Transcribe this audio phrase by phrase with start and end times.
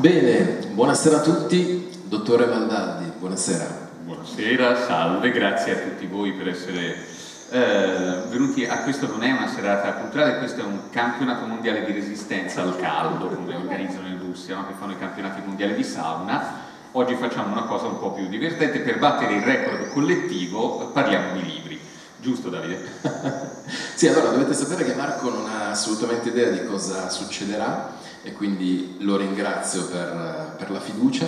[0.00, 3.88] Bene, buonasera a tutti, dottore Maldaldi, buonasera.
[4.04, 6.94] Buonasera, salve, grazie a tutti voi per essere
[7.50, 11.90] eh, venuti a questo non è una serata culturale, questo è un campionato mondiale di
[11.90, 14.68] resistenza al caldo, come organizzano in Russia, no?
[14.68, 16.66] che fanno i campionati mondiali di sauna.
[16.92, 21.44] Oggi facciamo una cosa un po' più divertente, per battere il record collettivo parliamo di
[21.44, 21.80] libri.
[22.20, 22.78] Giusto Davide?
[23.96, 28.96] sì, allora dovete sapere che Marco non ha assolutamente idea di cosa succederà e quindi
[29.00, 31.26] lo ringrazio per, per la fiducia.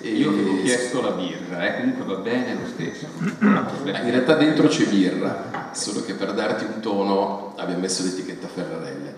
[0.00, 1.80] E io avevo chiesto la birra, eh?
[1.80, 3.06] comunque va bene lo stesso.
[3.40, 9.14] In realtà dentro c'è birra, solo che per darti un tono abbiamo messo l'etichetta Ferrarelle.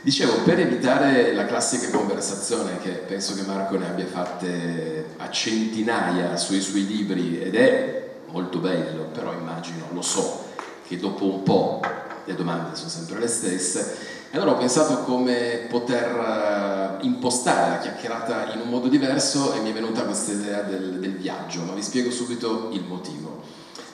[0.00, 6.36] Dicevo, per evitare la classica conversazione che penso che Marco ne abbia fatte a centinaia
[6.36, 10.46] sui suoi libri ed è molto bello, però immagino, lo so,
[10.86, 11.80] che dopo un po'
[12.24, 13.96] le domande sono sempre le stesse,
[14.30, 19.60] e allora ho pensato come poter uh, impostare la chiacchierata in un modo diverso e
[19.60, 23.40] mi è venuta questa idea del, del viaggio, ma vi spiego subito il motivo.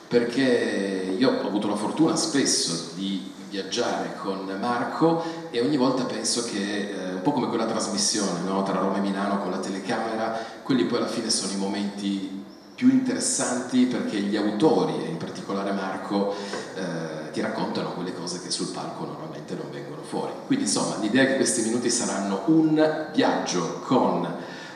[0.08, 6.44] Perché io ho avuto la fortuna spesso di viaggiare con Marco e ogni volta penso
[6.44, 8.64] che, eh, un po' come quella trasmissione no?
[8.64, 12.42] tra Roma e Milano con la telecamera, quelli poi alla fine sono i momenti
[12.74, 16.34] più interessanti perché gli autori, e in particolare Marco,
[16.74, 20.32] eh, ti raccontano quelle cose che sul palco normalmente non vengono fuori.
[20.46, 24.26] Quindi insomma l'idea è che questi minuti saranno un viaggio con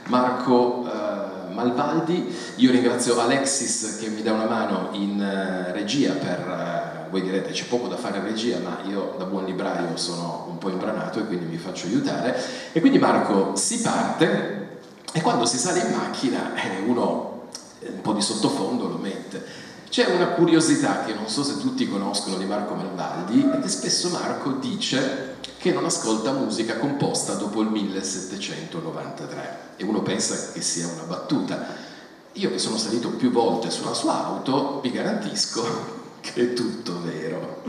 [0.06, 2.34] Marco eh, Malvaldi.
[2.56, 6.38] Io ringrazio Alexis che mi dà una mano in uh, regia per...
[6.46, 10.46] Uh, voi direte c'è poco da fare in regia, ma io da buon libraio sono
[10.48, 12.36] un po' imbranato e quindi mi faccio aiutare.
[12.72, 14.80] E quindi Marco si parte
[15.12, 17.46] e quando si sale in macchina eh, uno
[17.80, 19.66] un po' di sottofondo lo mette.
[19.88, 24.10] C'è una curiosità che non so se tutti conoscono di Marco Malvaldi, è che spesso
[24.10, 30.86] Marco dice che non ascolta musica composta dopo il 1793 e uno pensa che sia
[30.86, 31.86] una battuta.
[32.32, 35.64] Io che sono salito più volte sulla sua auto vi garantisco
[36.20, 37.62] che è tutto vero.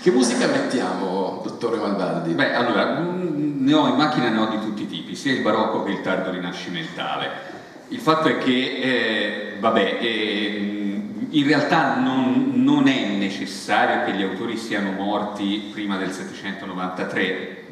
[0.00, 2.32] che musica mettiamo, dottore Malvaldi?
[2.32, 5.82] Beh, allora, ne ho in macchina, ne ho di tutti i tipi, sia il barocco
[5.84, 7.60] che il tardo rinascimentale.
[7.92, 14.22] Il fatto è che, eh, vabbè, eh, in realtà non, non, è necessario che gli
[14.22, 17.66] autori siano morti prima del 793,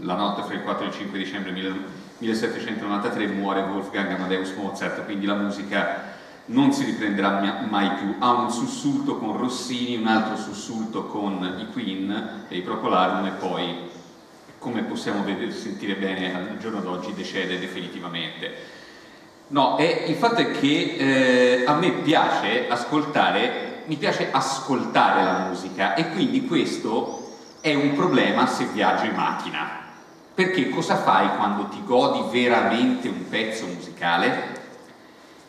[0.00, 5.24] la notte fra il 4 e il 5 dicembre 1793 muore Wolfgang Amadeus Mozart, quindi
[5.24, 6.14] la musica
[6.46, 8.16] non si riprenderà mai più.
[8.18, 13.30] Ha un sussulto con Rossini, un altro sussulto con i Queen e i Procolarum e
[13.38, 13.88] poi,
[14.58, 18.78] come possiamo vedere, sentire bene, al giorno d'oggi decede definitivamente.
[19.50, 25.46] No, è, il fatto è che eh, a me piace ascoltare, mi piace ascoltare la
[25.48, 29.78] musica e quindi questo è un problema se viaggio in macchina.
[30.32, 34.58] Perché cosa fai quando ti godi veramente un pezzo musicale?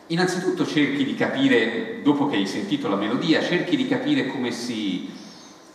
[0.08, 5.10] Innanzitutto cerchi di capire, dopo che hai sentito la melodia, cerchi di capire come si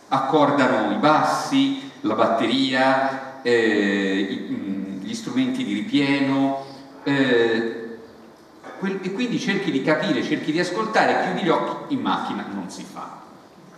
[0.08, 4.46] accordano i bassi, la batteria, eh,
[5.00, 6.66] gli strumenti di ripieno,
[7.04, 7.77] eh,
[8.80, 12.84] e quindi cerchi di capire, cerchi di ascoltare, chiudi gli occhi, in macchina non si
[12.84, 13.20] fa.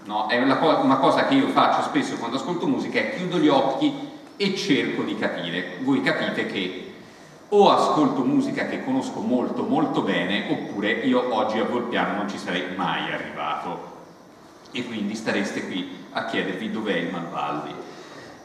[0.04, 0.28] No?
[0.28, 3.48] È una, co- una cosa che io faccio spesso quando ascolto musica, è chiudo gli
[3.48, 5.78] occhi e cerco di capire.
[5.80, 6.92] Voi capite che
[7.52, 12.38] o ascolto musica che conosco molto molto bene, oppure io oggi a Volpiano non ci
[12.38, 13.88] sarei mai arrivato.
[14.72, 17.74] E quindi stareste qui a chiedervi dov'è il Malvaldi.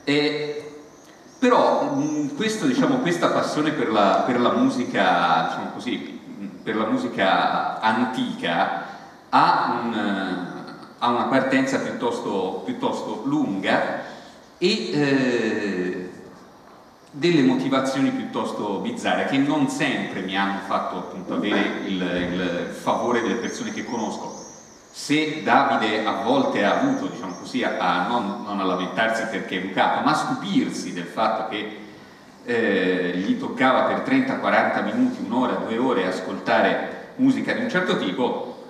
[0.03, 0.65] E
[1.37, 1.95] però
[2.35, 6.14] questo, diciamo, questa passione per la, per la musica, diciamo così,
[6.65, 8.85] per la musica antica
[9.29, 9.93] ha, un,
[10.97, 14.01] ha una partenza piuttosto, piuttosto lunga
[14.57, 16.09] e eh,
[17.11, 23.21] delle motivazioni piuttosto bizzarre che non sempre mi hanno fatto appunto avere il, il favore
[23.21, 24.33] delle persone che conosco.
[24.91, 29.63] Se Davide a volte ha avuto, diciamo così, a, non, non a lamentarsi perché è
[29.65, 31.84] educato, ma a stupirsi del fatto che
[32.45, 38.63] eh, gli toccava per 30-40 minuti, un'ora, due ore ascoltare musica di un certo tipo,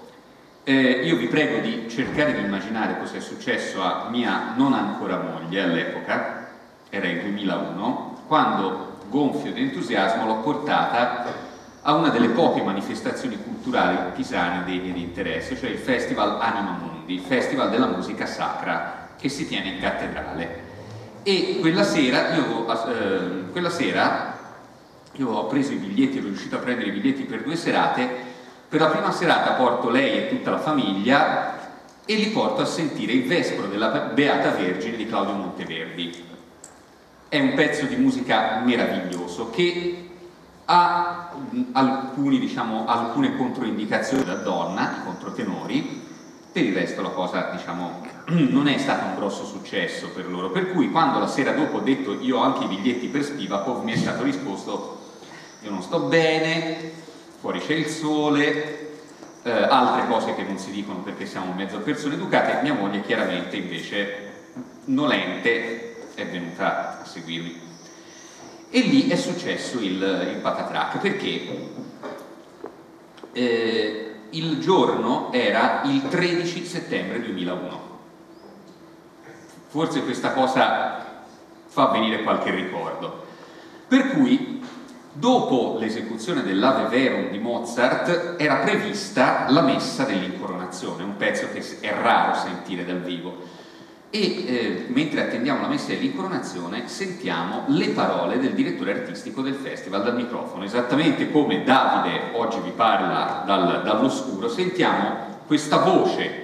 [0.63, 5.19] eh, io vi prego di cercare di immaginare cosa è successo a mia non ancora
[5.19, 6.47] moglie all'epoca,
[6.89, 11.25] era il 2001, quando gonfio di entusiasmo l'ho portata
[11.81, 17.13] a una delle poche manifestazioni culturali pisane degne di interesse, cioè il Festival Anima Mundi,
[17.13, 20.64] il Festival della musica sacra che si tiene in cattedrale
[21.27, 24.37] e quella sera io, eh, quella sera
[25.13, 28.07] io ho preso i biglietti, ero riuscito a prendere i biglietti per due serate,
[28.69, 31.71] per la prima serata porto lei e tutta la famiglia
[32.05, 36.23] e li porto a sentire il Vespro della Beata Vergine di Claudio Monteverdi.
[37.27, 40.09] È un pezzo di musica meraviglioso che
[40.65, 41.31] ha
[41.71, 46.03] alcuni, diciamo, alcune controindicazioni da donna, i controtenori,
[46.51, 48.13] per il resto la cosa diciamo,
[48.49, 51.81] non è stato un grosso successo per loro, per cui quando la sera dopo ho
[51.81, 55.03] detto io ho anche i biglietti per Spivakov mi è stato risposto
[55.61, 56.91] io non sto bene,
[57.39, 58.89] fuori c'è il sole,
[59.41, 63.55] eh, altre cose che non si dicono perché siamo mezzo persone educate, mia moglie chiaramente
[63.55, 64.33] invece
[64.85, 67.61] nolente è venuta a seguirmi.
[68.69, 71.69] E lì è successo il, il patatrack perché
[73.31, 77.94] eh, il giorno era il 13 settembre 2001.
[79.75, 81.03] Forse questa cosa
[81.65, 83.25] fa venire qualche ricordo.
[83.89, 84.63] Per cui,
[85.11, 91.93] dopo l'esecuzione dell'Ave Verum di Mozart, era prevista la messa dell'incoronazione, un pezzo che è
[91.93, 93.35] raro sentire dal vivo
[94.09, 100.03] e eh, mentre attendiamo la messa dell'incoronazione sentiamo le parole del direttore artistico del festival
[100.03, 106.43] dal microfono, esattamente come Davide oggi vi parla dal, dall'oscuro, sentiamo questa voce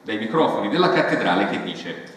[0.00, 2.13] dai microfoni della cattedrale che dice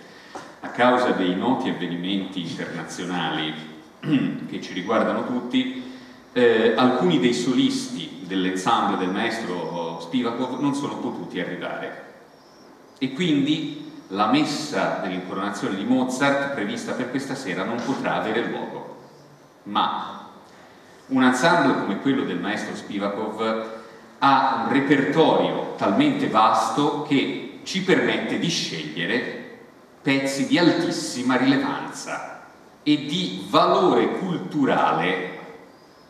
[0.62, 3.54] a causa dei noti avvenimenti internazionali
[4.50, 5.84] che ci riguardano tutti,
[6.34, 12.06] eh, alcuni dei solisti dell'ensemble del maestro Spivakov non sono potuti arrivare
[13.00, 18.96] e quindi la messa dell'incoronazione di Mozart prevista per questa sera non potrà avere luogo.
[19.64, 20.30] Ma
[21.08, 23.66] un ensemble come quello del maestro Spivakov
[24.20, 29.47] ha un repertorio talmente vasto che ci permette di scegliere
[30.02, 32.46] pezzi di altissima rilevanza
[32.84, 35.36] e di valore culturale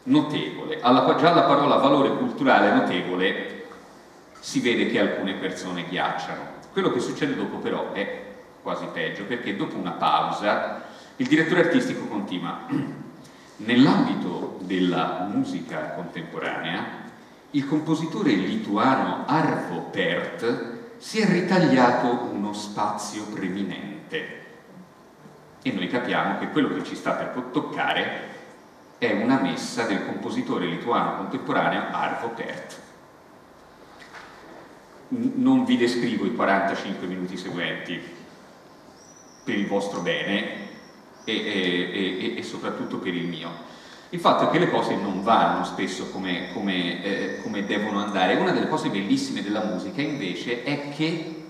[0.04, 0.80] notevole.
[0.82, 3.66] Alla, già la parola valore culturale notevole
[4.40, 8.26] si vede che alcune persone ghiacciano quello che succede dopo però è
[8.62, 10.84] quasi peggio, perché dopo una pausa
[11.16, 12.68] il direttore artistico continua.
[13.58, 16.86] Nell'ambito della musica contemporanea,
[17.50, 24.46] il compositore lituano Arvo Pärt si è ritagliato uno spazio preminente.
[25.62, 28.36] E noi capiamo che quello che ci sta per toccare
[28.98, 32.86] è una messa del compositore lituano contemporaneo Arvo Pärt
[35.10, 38.00] non vi descrivo i 45 minuti seguenti
[39.44, 40.66] per il vostro bene
[41.24, 43.67] e, e, e, e, soprattutto per il mio.
[44.10, 48.36] Il fatto è che le cose non vanno spesso come, come, eh, come devono andare.
[48.36, 51.46] Una delle cose bellissime della musica invece è che,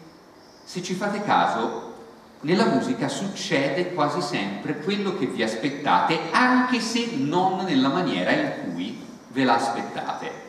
[0.63, 1.93] se ci fate caso,
[2.41, 8.51] nella musica succede quasi sempre quello che vi aspettate, anche se non nella maniera in
[8.63, 10.45] cui ve l'aspettate.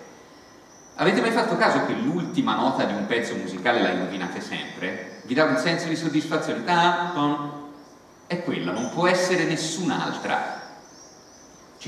[0.94, 5.20] Avete mai fatto caso che l'ultima nota di un pezzo musicale la indovinate sempre?
[5.24, 6.64] Vi dà un senso di soddisfazione?
[8.26, 10.57] È quella, non può essere nessun'altra.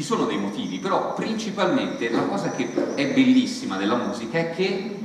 [0.00, 4.96] Ci sono dei motivi, però principalmente la cosa che è bellissima della musica è che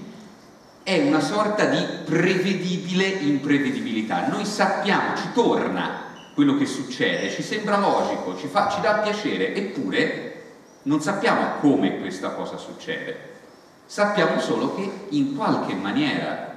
[0.84, 4.28] è una sorta di prevedibile imprevedibilità.
[4.28, 9.54] Noi sappiamo, ci torna quello che succede, ci sembra logico, ci, fa, ci dà piacere,
[9.54, 10.44] eppure
[10.84, 13.18] non sappiamo come questa cosa succede.
[13.86, 16.56] Sappiamo solo che in qualche maniera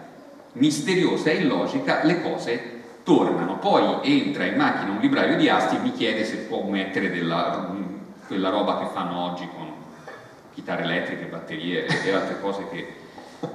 [0.53, 3.59] misteriosa e illogica le cose tornano.
[3.59, 7.75] Poi entra in macchina un libraio di asti e mi chiede se può mettere della,
[8.29, 9.73] quella roba che fanno oggi con
[10.55, 12.95] chitarre elettriche, batterie e altre cose che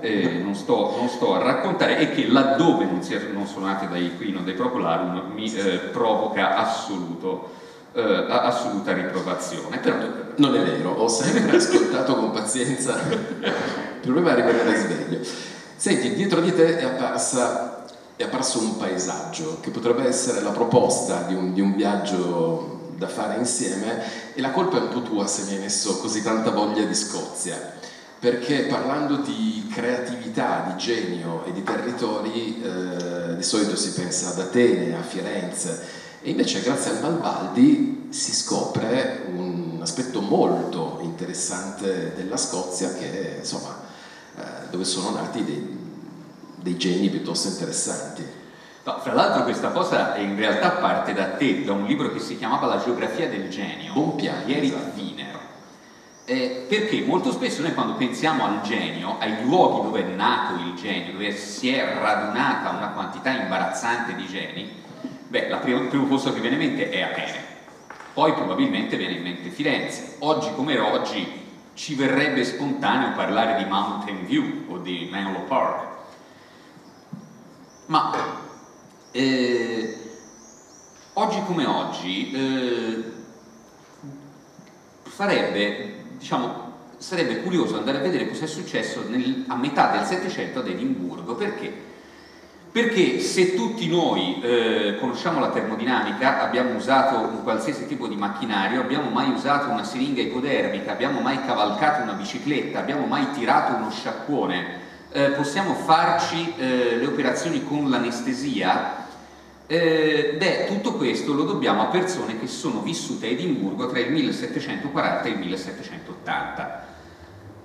[0.01, 3.87] eh, non, sto, non, sto, a raccontare e che laddove non, sia, non sono nate
[3.87, 7.61] dai Queen o dai Procolarum mi eh, provoca assoluto
[7.93, 9.77] eh, assoluta riprovazione.
[9.77, 9.97] Però
[10.35, 13.53] non è vero, ho sempre ascoltato con pazienza, il
[14.01, 15.19] problema è rimanere sveglio.
[15.75, 21.23] Senti, dietro di te è, apparsa, è apparso un paesaggio che potrebbe essere la proposta
[21.27, 24.01] di un, di un viaggio da fare insieme
[24.33, 26.95] e la colpa è un po' tua se mi hai messo così tanta voglia di
[26.95, 27.81] Scozia
[28.23, 34.39] perché parlando di creatività, di genio e di territori, eh, di solito si pensa ad
[34.39, 35.81] Atene, a Firenze,
[36.21, 43.77] e invece grazie al Malvaldi si scopre un aspetto molto interessante della Scozia che insomma
[44.37, 45.77] eh, dove sono nati dei,
[46.61, 48.23] dei geni piuttosto interessanti.
[48.85, 52.37] No, fra l'altro questa cosa in realtà parte da te, da un libro che si
[52.37, 54.99] chiamava La geografia del genio, Buon piano, di Eric esatto.
[54.99, 55.39] Wiener.
[56.25, 60.73] Eh, perché molto spesso noi quando pensiamo al genio, ai luoghi dove è nato il
[60.75, 64.81] genio, dove si è radunata una quantità imbarazzante di geni,
[65.29, 67.39] Beh, prima, il primo posto che viene in mente è Atene,
[68.13, 70.17] poi probabilmente viene in mente Firenze.
[70.19, 71.41] Oggi come oggi
[71.73, 75.91] ci verrebbe spontaneo parlare di Mountain View o di Menlo Park.
[77.85, 78.41] Ma
[79.13, 79.97] eh,
[81.13, 83.03] oggi come oggi eh,
[85.03, 90.59] farebbe, diciamo, sarebbe curioso andare a vedere cosa è successo nel, a metà del Settecento
[90.59, 91.91] ad Edimburgo, perché?
[92.71, 98.81] Perché se tutti noi eh, conosciamo la termodinamica, abbiamo usato un qualsiasi tipo di macchinario,
[98.81, 103.91] abbiamo mai usato una siringa ipodermica, abbiamo mai cavalcato una bicicletta, abbiamo mai tirato uno
[103.91, 104.79] sciacquone,
[105.11, 109.02] eh, possiamo farci eh, le operazioni con l'anestesia,
[109.67, 114.11] eh, beh, tutto questo lo dobbiamo a persone che sono vissute a Edimburgo tra il
[114.11, 116.85] 1740 e il 1780.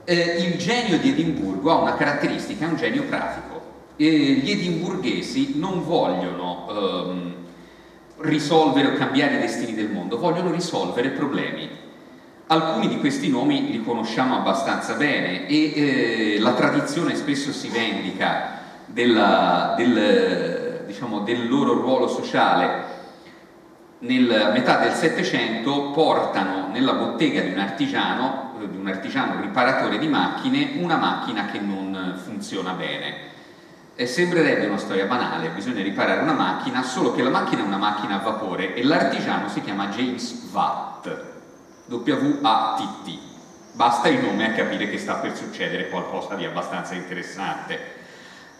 [0.04, 3.56] Eh, il genio di Edimburgo ha una caratteristica, è un genio pratico.
[3.96, 7.34] gli edimburghesi non vogliono ehm,
[8.18, 11.68] risolvere o cambiare i destini del mondo, vogliono risolvere problemi.
[12.46, 18.60] Alcuni di questi nomi li conosciamo abbastanza bene e eh, la tradizione spesso si vendica
[18.86, 20.57] della, del,
[20.88, 22.96] diciamo, del loro ruolo sociale
[23.98, 30.08] nel metà del Settecento portano nella bottega di un artigiano, di un artigiano riparatore di
[30.08, 33.26] macchine, una macchina che non funziona bene.
[33.94, 37.76] E sembrerebbe una storia banale, bisogna riparare una macchina, solo che la macchina è una
[37.76, 41.24] macchina a vapore e l'artigiano si chiama James Watt,
[41.86, 43.18] W-A-T-T.
[43.72, 47.97] Basta il nome a capire che sta per succedere qualcosa di abbastanza interessante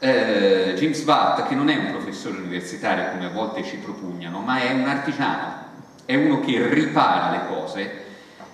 [0.00, 4.60] eh, James Watt, che non è un professore universitario come a volte ci propugnano, ma
[4.60, 5.66] è un artigiano,
[6.04, 8.06] è uno che ripara le cose.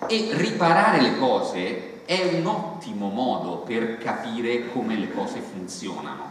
[0.07, 6.31] E riparare le cose è un ottimo modo per capire come le cose funzionano,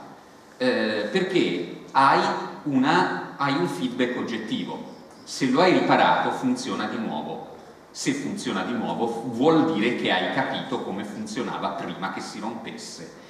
[0.57, 2.21] eh, perché hai,
[2.63, 4.91] una, hai un feedback oggettivo,
[5.23, 7.55] se lo hai riparato funziona di nuovo,
[7.89, 13.21] se funziona di nuovo vuol dire che hai capito come funzionava prima che si rompesse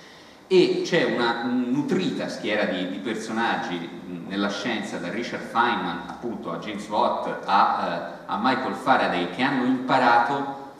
[0.53, 3.89] e c'è una nutrita schiera di, di, personaggi
[4.27, 9.41] nella scienza, da Richard Feynman appunto a James Watt a, uh, a Michael Faraday, che
[9.41, 10.73] hanno imparato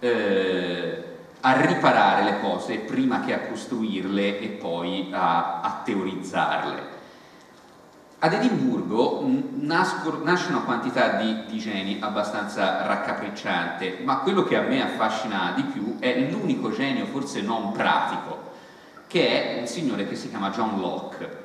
[0.00, 0.06] uh,
[1.40, 6.90] a riparare le cose prima che a costruirle e poi a, a teorizzarle.
[8.18, 9.24] Ad Edimburgo
[9.54, 15.62] nasce una quantità di, di, geni abbastanza raccapricciante, ma quello che a me affascina di
[15.62, 18.41] più è l'unico genio forse non pratico
[19.12, 21.40] che è un signore che si chiama John Locke.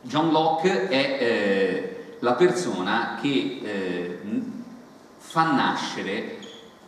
[0.00, 4.20] John Locke è eh, la persona che eh,
[5.18, 6.38] fa nascere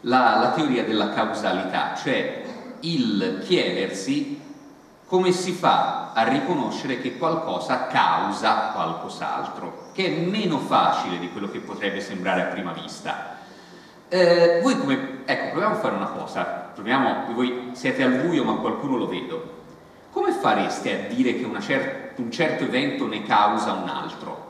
[0.03, 2.43] la, la teoria della causalità, cioè
[2.81, 4.41] il chiedersi
[5.05, 11.51] come si fa a riconoscere che qualcosa causa qualcos'altro, che è meno facile di quello
[11.51, 13.37] che potrebbe sembrare a prima vista.
[14.09, 15.20] Eh, voi come...
[15.25, 16.43] Ecco, proviamo a fare una cosa,
[16.75, 19.59] proviamo, voi siete al buio ma qualcuno lo vedo.
[20.11, 24.49] Come fareste a dire che cer un certo evento ne causa un altro?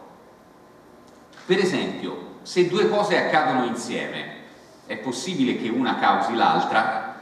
[1.46, 4.38] Per esempio, se due cose accadono insieme,
[4.86, 7.20] è possibile che una causi l'altra?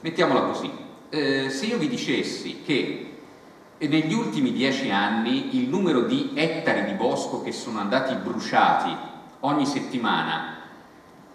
[0.00, 0.70] Mettiamola così,
[1.08, 3.18] eh, se io vi dicessi che
[3.78, 8.96] negli ultimi dieci anni il numero di ettari di bosco che sono andati bruciati
[9.40, 10.53] ogni settimana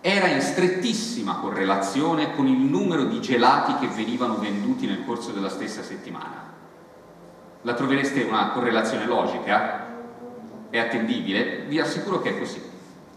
[0.01, 5.49] era in strettissima correlazione con il numero di gelati che venivano venduti nel corso della
[5.49, 6.47] stessa settimana.
[7.63, 9.87] La trovereste una correlazione logica?
[10.69, 11.63] È attendibile?
[11.67, 12.61] Vi assicuro che è così.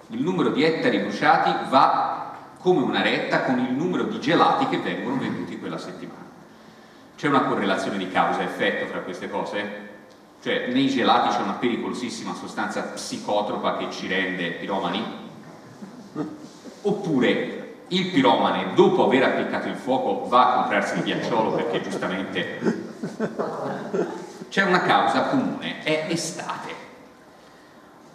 [0.09, 4.79] Il numero di ettari bruciati va come una retta con il numero di gelati che
[4.79, 6.21] vengono venduti quella settimana.
[7.17, 9.91] C'è una correlazione di causa-effetto fra queste cose?
[10.43, 15.22] Cioè, nei gelati c'è una pericolosissima sostanza psicotropa che ci rende piromani?
[16.83, 22.61] Oppure il piromane dopo aver appiccato il fuoco va a comprarsi il ghiacciolo perché giustamente
[24.49, 26.81] c'è una causa comune, è estate.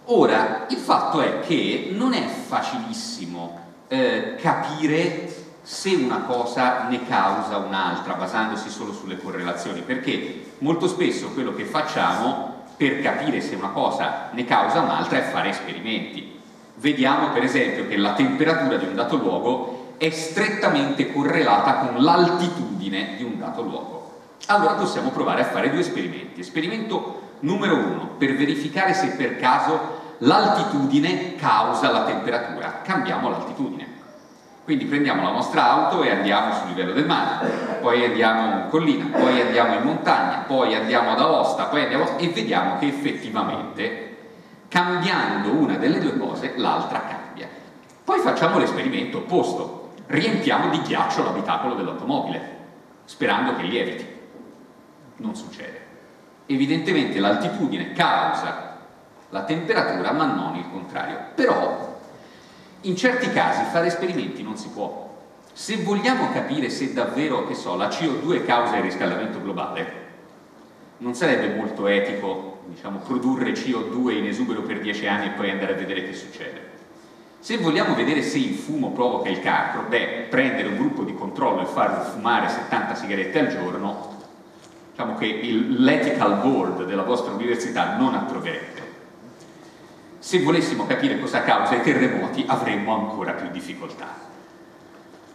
[0.05, 7.57] Ora, il fatto è che non è facilissimo eh, capire se una cosa ne causa
[7.57, 13.69] un'altra basandosi solo sulle correlazioni, perché molto spesso quello che facciamo per capire se una
[13.69, 16.36] cosa ne causa un'altra è fare esperimenti
[16.77, 23.15] vediamo per esempio che la temperatura di un dato luogo è strettamente correlata con l'altitudine
[23.17, 23.95] di un dato luogo.
[24.47, 26.41] Allora possiamo provare a fare due esperimenti.
[26.41, 32.81] Esperimento numero uno, per verificare se per caso l'altitudine causa la temperatura.
[32.83, 33.95] Cambiamo l'altitudine.
[34.63, 39.17] Quindi prendiamo la nostra auto e andiamo sul livello del mare, poi andiamo in collina,
[39.17, 44.06] poi andiamo in montagna, poi andiamo ad Aosta, poi andiamo e vediamo che effettivamente
[44.67, 47.47] cambiando una delle due cose l'altra cambia.
[48.03, 52.55] Poi facciamo l'esperimento opposto, riempiamo di ghiaccio l'abitacolo dell'automobile,
[53.05, 54.07] sperando che lieviti.
[55.17, 55.85] Non succede.
[56.45, 58.67] Evidentemente l'altitudine causa
[59.29, 61.17] la temperatura, ma non il contrario.
[61.35, 61.99] Però
[62.81, 65.05] in certi casi fare esperimenti non si può.
[65.51, 70.05] Se vogliamo capire se davvero, che so, la CO2 causa il riscaldamento globale,
[70.99, 75.73] non sarebbe molto etico, diciamo, produrre CO2 in esubero per dieci anni e poi andare
[75.73, 76.75] a vedere che succede.
[77.39, 81.61] Se vogliamo vedere se il fumo provoca il cancro, beh, prendere un gruppo di controllo
[81.61, 84.15] e farlo fumare 70 sigarette al giorno,
[84.89, 88.85] diciamo che l'ethical board della vostra università non approverebbe.
[90.19, 94.35] Se volessimo capire cosa causa i terremoti avremmo ancora più difficoltà.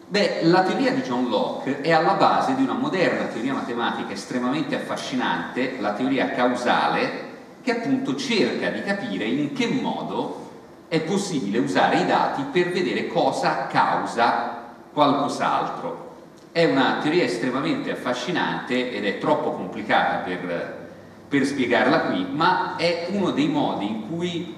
[0.07, 4.75] Beh, la teoria di John Locke è alla base di una moderna teoria matematica estremamente
[4.75, 7.31] affascinante, la teoria causale,
[7.63, 10.51] che appunto cerca di capire in che modo
[10.89, 16.11] è possibile usare i dati per vedere cosa causa qualcos'altro.
[16.53, 20.89] È una teoria estremamente affascinante ed è troppo complicata per,
[21.27, 24.55] per spiegarla qui, ma è uno dei modi in cui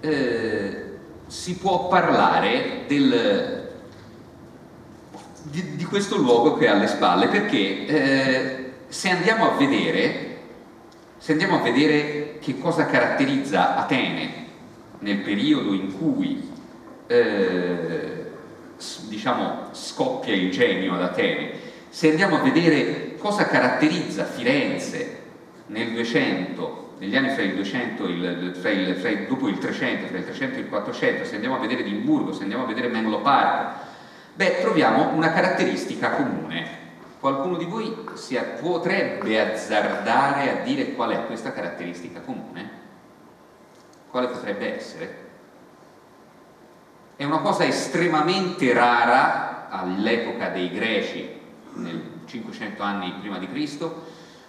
[0.00, 0.84] eh,
[1.26, 3.59] si può parlare del,
[5.42, 10.30] di, di, questo luogo che è alle spalle, perché eh, se andiamo a vedere
[11.20, 14.46] se andiamo a vedere che cosa caratterizza Atene
[15.00, 16.50] nel periodo in cui
[17.06, 18.24] eh,
[19.08, 21.50] diciamo, scoppia il genio ad Atene,
[21.90, 25.18] se andiamo a vedere cosa caratterizza Firenze
[25.66, 30.06] nel 200, negli anni fra il 200 il, fra il, fra il, dopo il 300,
[30.06, 32.88] fra il 300 e il 400, se andiamo a vedere Edimburgo, se andiamo a vedere
[32.88, 33.88] Menlo Park,
[34.40, 36.78] beh, troviamo una caratteristica comune.
[37.20, 37.94] Qualcuno di voi
[38.58, 42.70] potrebbe azzardare a dire qual è questa caratteristica comune?
[44.08, 45.28] Quale potrebbe essere?
[47.16, 51.38] È una cosa estremamente rara all'epoca dei greci,
[51.74, 54.06] nel 500 anni prima di Cristo,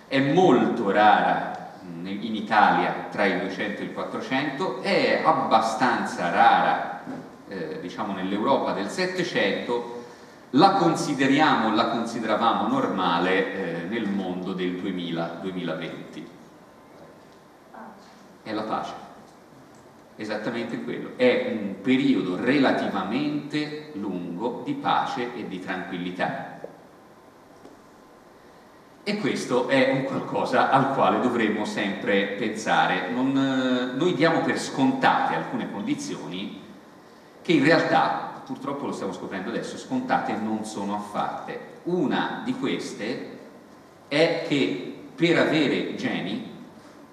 [0.08, 6.91] è molto rara in Italia tra il 200 e il 400, è abbastanza rara
[7.52, 10.00] eh, diciamo nell'Europa del 700,
[10.52, 16.24] la consideriamo, la consideravamo normale eh, nel mondo del 2000-2020.
[18.44, 19.10] È la pace
[20.16, 26.60] esattamente quello, è un periodo relativamente lungo di pace e di tranquillità.
[29.04, 33.10] E questo è un qualcosa al quale dovremmo sempre pensare.
[33.10, 36.61] Non, eh, noi diamo per scontate alcune condizioni
[37.42, 41.70] che in realtà, purtroppo lo stiamo scoprendo adesso, scontate non sono affatte.
[41.84, 43.40] Una di queste
[44.08, 46.50] è che per avere geni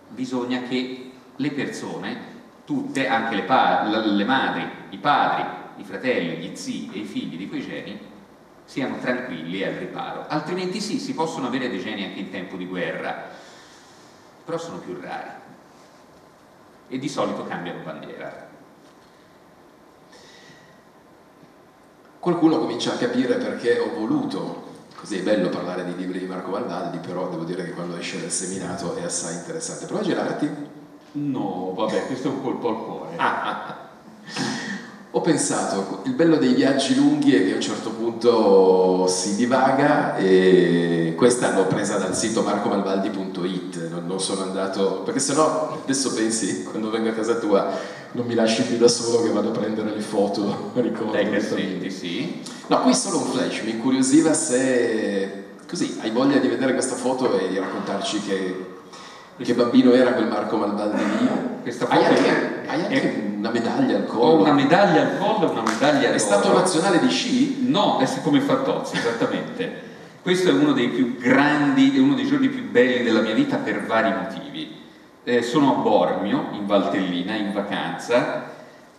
[0.08, 5.44] bisogna che le persone tutte, anche le, le madri, i padri,
[5.76, 7.98] i fratelli, gli zii e i figli di quei geni,
[8.64, 10.26] siano tranquilli e al riparo.
[10.28, 13.30] Altrimenti sì, si possono avere dei geni anche in tempo di guerra,
[14.44, 15.30] però sono più rari
[16.88, 18.47] e di solito cambiano bandiera.
[22.20, 24.64] Qualcuno comincia a capire perché ho voluto,
[24.96, 28.20] così è bello parlare di libri di Marco Valvaldi, però devo dire che quando esce
[28.20, 29.86] dal seminato è assai interessante.
[29.86, 30.50] Prova a girarti.
[31.12, 33.16] No, vabbè, questo è un colpo al cuore.
[33.16, 33.86] Ah, ah, ah.
[35.12, 40.16] Ho pensato, il bello dei viaggi lunghi è che a un certo punto si divaga
[40.16, 46.62] e questa l'ho presa dal sito marcomalvaldi.it, non, non sono andato, perché sennò adesso pensi,
[46.62, 47.70] quando vengo a casa tua,
[48.12, 51.12] non mi lasci più da solo che vado a prendere le foto, ricordo.
[51.12, 52.42] Dai cassetti, sì.
[52.66, 57.38] No, qui solo un flash, mi incuriosiva se così hai voglia di vedere questa foto
[57.38, 58.76] e di raccontarci che
[59.44, 61.28] che bambino era quel Marco Malvaldi lì?
[61.62, 64.24] Questa foto hai anche, hai anche è, una medaglia al collo.
[64.24, 67.68] Ho una medaglia al collo e una medaglia al È stato nazionale di sci?
[67.68, 69.86] No, è come Fantozzi, esattamente.
[70.22, 73.56] Questo è uno dei più grandi e uno dei giorni più belli della mia vita
[73.56, 74.47] per vari motivi.
[75.28, 78.50] Eh, sono a Bormio, in Valtellina, in vacanza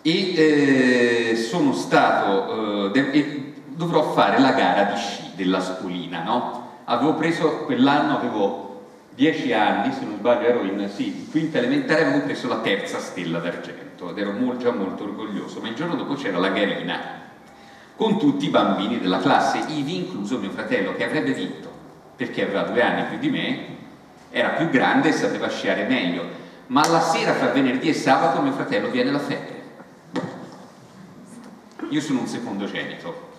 [0.04, 6.82] e eh, sono stato eh, e dovrò fare la gara di sci della Spolina, no?
[6.84, 8.84] Avevo preso quell'anno avevo
[9.16, 13.40] dieci anni, se non sbaglio ero in sì, quinta elementare, avevo preso la terza stella
[13.40, 17.00] d'argento ed ero molto, già molto orgoglioso, ma il giorno dopo c'era la garina
[17.96, 21.72] con tutti i bambini della classe, ivi incluso mio fratello che avrebbe vinto,
[22.16, 23.78] perché aveva due anni più di me,
[24.32, 26.24] era più grande e sapeva sciare meglio,
[26.68, 29.58] ma la sera fra venerdì e sabato mio fratello viene la febbre.
[31.90, 33.30] Io sono un secondogenito,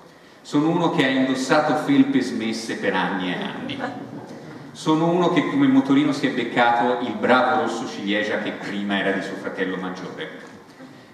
[0.42, 3.80] sono uno che ha indossato felpe smesse per anni e anni.
[4.72, 9.12] Sono uno che come motorino si è beccato il bravo rosso ciliegia che prima era
[9.12, 10.40] di suo fratello maggiore,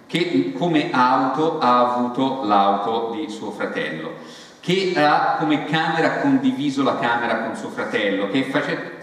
[0.07, 4.15] che come auto ha avuto l'auto di suo fratello,
[4.61, 8.96] che ha come camera condiviso la camera con suo fratello, che face...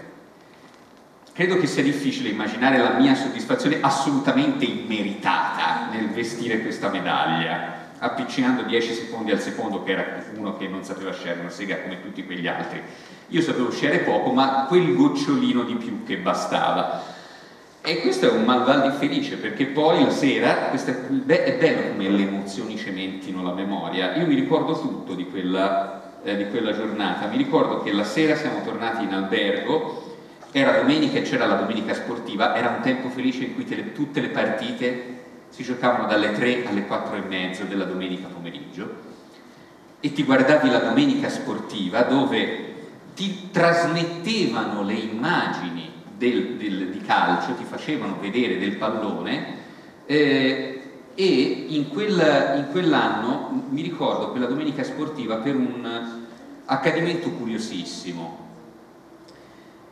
[1.34, 8.62] credo che sia difficile immaginare la mia soddisfazione assolutamente immeritata nel vestire questa medaglia appiccinando
[8.62, 12.24] 10 secondi al secondo che era uno che non sapeva sciare una sega come tutti
[12.24, 12.80] quegli altri.
[13.28, 17.02] Io sapevo sciare poco ma quel gocciolino di più che bastava.
[17.80, 22.08] E questo è un malvaldi felice perché poi la sera, è, beh, è bello come
[22.08, 27.26] le emozioni cementino la memoria, io mi ricordo tutto di quella, eh, di quella giornata,
[27.26, 30.03] mi ricordo che la sera siamo tornati in albergo,
[30.56, 34.20] era domenica e c'era la domenica sportiva, era un tempo felice in cui te, tutte
[34.20, 38.88] le partite si giocavano dalle 3 alle 4 e mezzo della domenica pomeriggio
[39.98, 42.72] e ti guardavi la domenica sportiva dove
[43.16, 49.56] ti trasmettevano le immagini del, del, di calcio, ti facevano vedere del pallone
[50.06, 50.82] eh,
[51.16, 56.22] e in, quel, in quell'anno mi ricordo quella domenica sportiva per un
[56.66, 58.43] accadimento curiosissimo.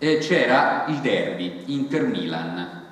[0.02, 2.82] Eh, c'era il derby Inter-Milan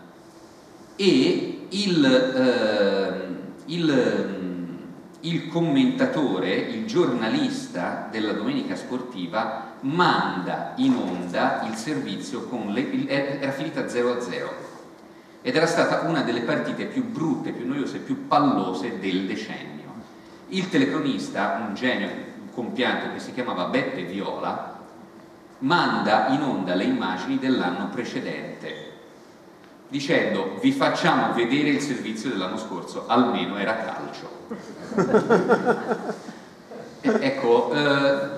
[0.94, 4.79] e il, eh, il,
[5.18, 13.51] il commentatore, il giornalista della domenica sportiva manda in onda il servizio con le, era
[13.51, 14.51] finita 0 a 0
[15.42, 19.94] ed era stata una delle partite più brutte, più noiose, più pallose del decennio.
[20.51, 22.09] Il telecronista, un genio
[22.55, 24.79] compianto che si chiamava Beppe Viola,
[25.61, 28.90] manda in onda le immagini dell'anno precedente
[29.90, 34.31] dicendo vi facciamo vedere il servizio dell'anno scorso, almeno era calcio.
[37.03, 38.29] ecco, eh,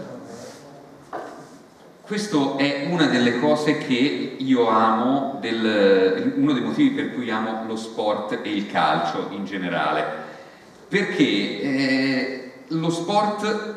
[2.07, 7.65] questo è una delle cose che io amo, del, uno dei motivi per cui amo
[7.67, 10.05] lo sport e il calcio in generale,
[10.89, 11.23] perché
[11.61, 13.75] eh, lo sport,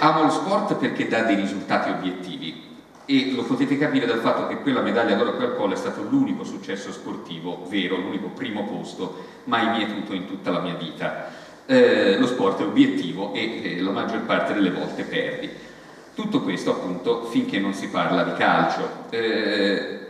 [0.00, 2.65] amo lo sport perché dà dei risultati obiettivi
[3.06, 6.42] e lo potete capire dal fatto che quella medaglia d'oro al collo è stato l'unico
[6.42, 11.44] successo sportivo vero, l'unico primo posto mai mietuto in tutta la mia vita.
[11.66, 15.48] Eh, lo sport è obiettivo e eh, la maggior parte delle volte perdi.
[16.14, 19.04] Tutto questo appunto finché non si parla di calcio.
[19.10, 20.00] Eh,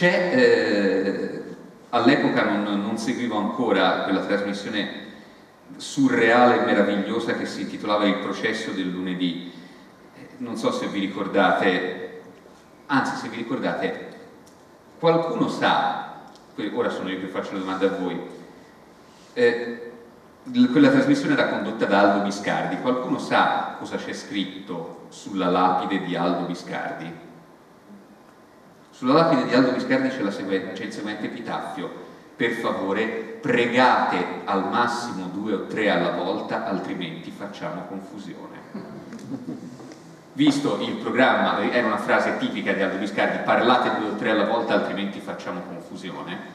[0.00, 1.42] eh,
[1.90, 5.04] all'epoca non, non, seguivo ancora quella trasmissione
[5.76, 9.55] surreale e meravigliosa che si intitolava Il processo del lunedì.
[10.38, 12.22] Non so se vi ricordate,
[12.86, 14.14] anzi se vi ricordate,
[14.98, 16.24] qualcuno sa,
[16.74, 18.20] ora sono io che faccio la domanda a voi,
[19.32, 19.92] eh,
[20.70, 22.80] quella trasmissione era condotta da Aldo Biscardi.
[22.80, 27.12] Qualcuno sa cosa c'è scritto sulla lapide di Aldo Biscardi?
[28.90, 32.04] Sulla lapide di Aldo Biscardi c'è, il seguente epitaffio.
[32.36, 33.06] Per favore,
[33.40, 39.65] pregate al massimo due o tre alla volta, altrimenti facciamo confusione.
[40.36, 44.44] Visto il programma, era una frase tipica di Aldo Biscardi, parlate due o tre alla
[44.44, 46.54] volta, altrimenti facciamo confusione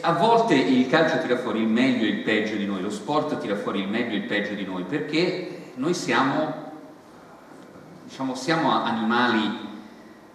[0.00, 3.38] a volte il calcio tira fuori il meglio e il peggio di noi, lo sport
[3.38, 6.70] tira fuori il meglio e il peggio di noi, perché noi siamo,
[8.04, 9.70] diciamo, siamo animali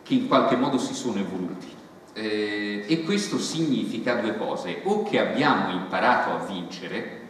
[0.03, 1.75] che in qualche modo si sono evoluti.
[2.11, 7.21] Eh, e questo significa due cose, o che abbiamo imparato a vincere,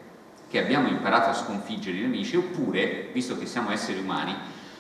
[0.50, 4.36] che abbiamo imparato a sconfiggere i nemici, oppure, visto che siamo esseri umani,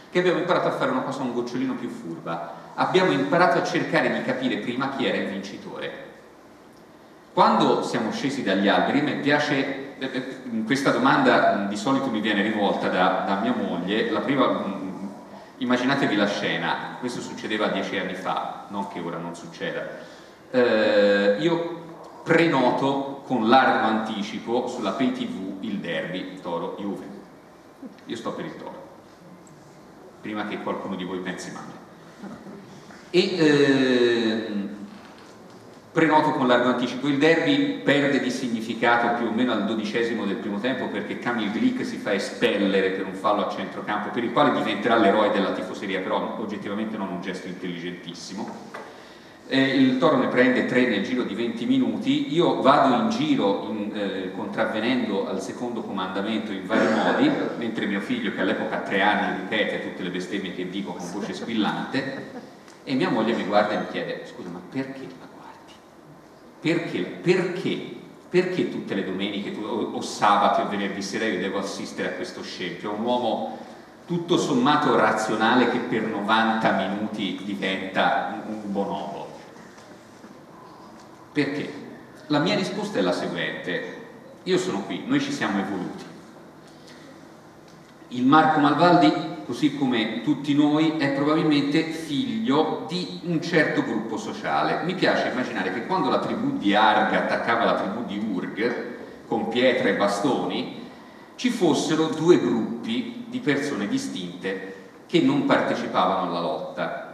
[0.09, 4.11] che abbiamo imparato a fare una cosa un gocciolino più furba, abbiamo imparato a cercare
[4.11, 6.05] di capire prima chi era il vincitore.
[7.33, 12.41] Quando siamo scesi dagli alberi, me piace, eh, eh, questa domanda di solito mi viene
[12.41, 14.63] rivolta da, da mia moglie, la prima,
[15.57, 19.87] immaginatevi la scena, questo succedeva dieci anni fa, non che ora non succeda,
[20.49, 21.85] eh, io
[22.23, 27.05] prenoto con largo anticipo sulla pay tv il derby Toro-Juve,
[28.05, 28.76] io sto per il Toro,
[30.27, 31.85] prima che qualcuno di voi pensi male.
[33.09, 34.47] E, eh,
[35.93, 37.07] prenoto con largo anticipo.
[37.07, 41.51] Il derby perde di significato più o meno al dodicesimo del primo tempo perché Kamil
[41.51, 45.53] Glick si fa espellere per un fallo a centrocampo per il quale diventerà l'eroe della
[45.53, 48.85] tifoseria, però oggettivamente non un gesto intelligentissimo.
[49.49, 53.67] Eh, il Toro ne prende tre nel giro di 20 minuti, io vado in giro
[53.69, 58.81] in, eh, contravvenendo al secondo comandamento in vari modi, mentre mio figlio che all'epoca ha
[58.81, 62.45] tre anni ripete tutte le bestemmie che dico con voce squillante
[62.83, 65.25] e mia moglie mi guarda e mi chiede scusa ma perché
[66.59, 66.99] perché?
[67.01, 67.95] Perché?
[68.29, 72.41] Perché tutte le domeniche o, o sabati o venerdì sera io devo assistere a questo
[72.43, 72.93] scempio?
[72.93, 73.57] Un uomo
[74.05, 79.16] tutto sommato razionale che per 90 minuti diventa un bonobo.
[81.37, 81.71] Perché?
[82.27, 84.05] La mia risposta è la seguente.
[84.41, 86.03] Io sono qui, noi ci siamo evoluti.
[88.07, 94.81] Il Marco Malvaldi così come tutti noi, è probabilmente figlio di un certo gruppo sociale.
[94.83, 98.95] Mi piace immaginare che quando la tribù di Arg attaccava la tribù di Urg,
[99.27, 100.89] con pietre e bastoni,
[101.35, 107.06] ci fossero due gruppi di persone distinte che non partecipavano alla lotta.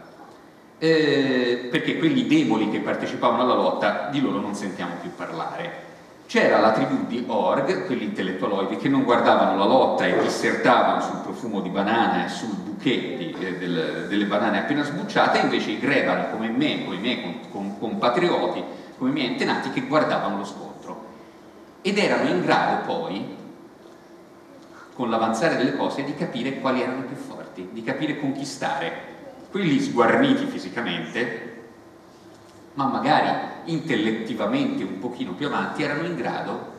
[0.78, 5.82] Eh, perché quelli deboli che partecipavano alla lotta, di loro non sentiamo più parlare.
[6.26, 11.18] C'era la tribù di Org, quelli intellettualoidi, che non guardavano la lotta e dissertavano sul
[11.18, 15.78] profumo di banana e sul bouquet di, eh, del, delle banane appena sbucciate, invece i
[15.78, 17.40] grebani come me, come i miei
[17.78, 18.64] compatrioti,
[18.98, 21.04] come i miei antenati, che guardavano lo scontro.
[21.82, 23.36] Ed erano in grado poi,
[24.94, 29.12] con l'avanzare delle cose, di capire quali erano i più forti, di capire conquistare.
[29.54, 31.52] Quelli sguarniti fisicamente
[32.72, 33.28] ma magari
[33.66, 36.72] intellettivamente un pochino più avanti, erano in grado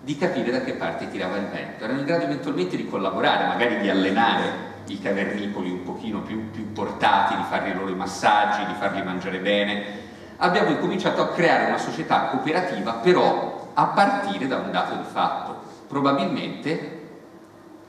[0.00, 3.80] di capire da che parte tirava il vento, erano in grado eventualmente di collaborare, magari
[3.80, 4.44] di allenare
[4.86, 9.40] i cavernicoli un pochino più, più portati, di fargli i loro massaggi, di farli mangiare
[9.40, 9.84] bene.
[10.36, 15.60] Abbiamo incominciato a creare una società cooperativa, però a partire da un dato di fatto.
[15.88, 17.00] Probabilmente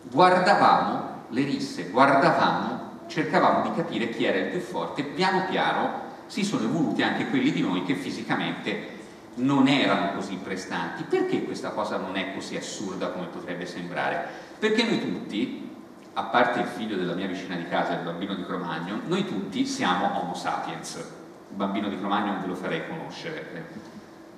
[0.09, 2.82] guardavamo le risse, guardavamo,
[3.13, 7.51] cercavamo di capire chi era il più forte, piano piano si sono evoluti anche quelli
[7.51, 9.01] di noi che fisicamente
[9.35, 11.03] non erano così prestanti.
[11.03, 14.27] Perché questa cosa non è così assurda come potrebbe sembrare?
[14.57, 15.69] Perché noi tutti,
[16.13, 19.63] a parte il figlio della mia vicina di casa, il bambino di Cromagno, noi tutti
[19.67, 20.95] siamo Homo sapiens.
[20.95, 23.67] Il bambino di Cromagno ve lo farei conoscere.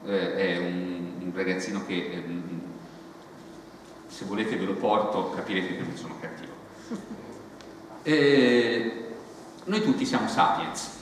[0.06, 2.24] Eh, è un, ragazzino che, eh,
[4.08, 7.15] se volete ve lo porto, capirete che non sono cattivo.
[8.08, 9.16] Eh,
[9.64, 10.96] noi tutti siamo sapiens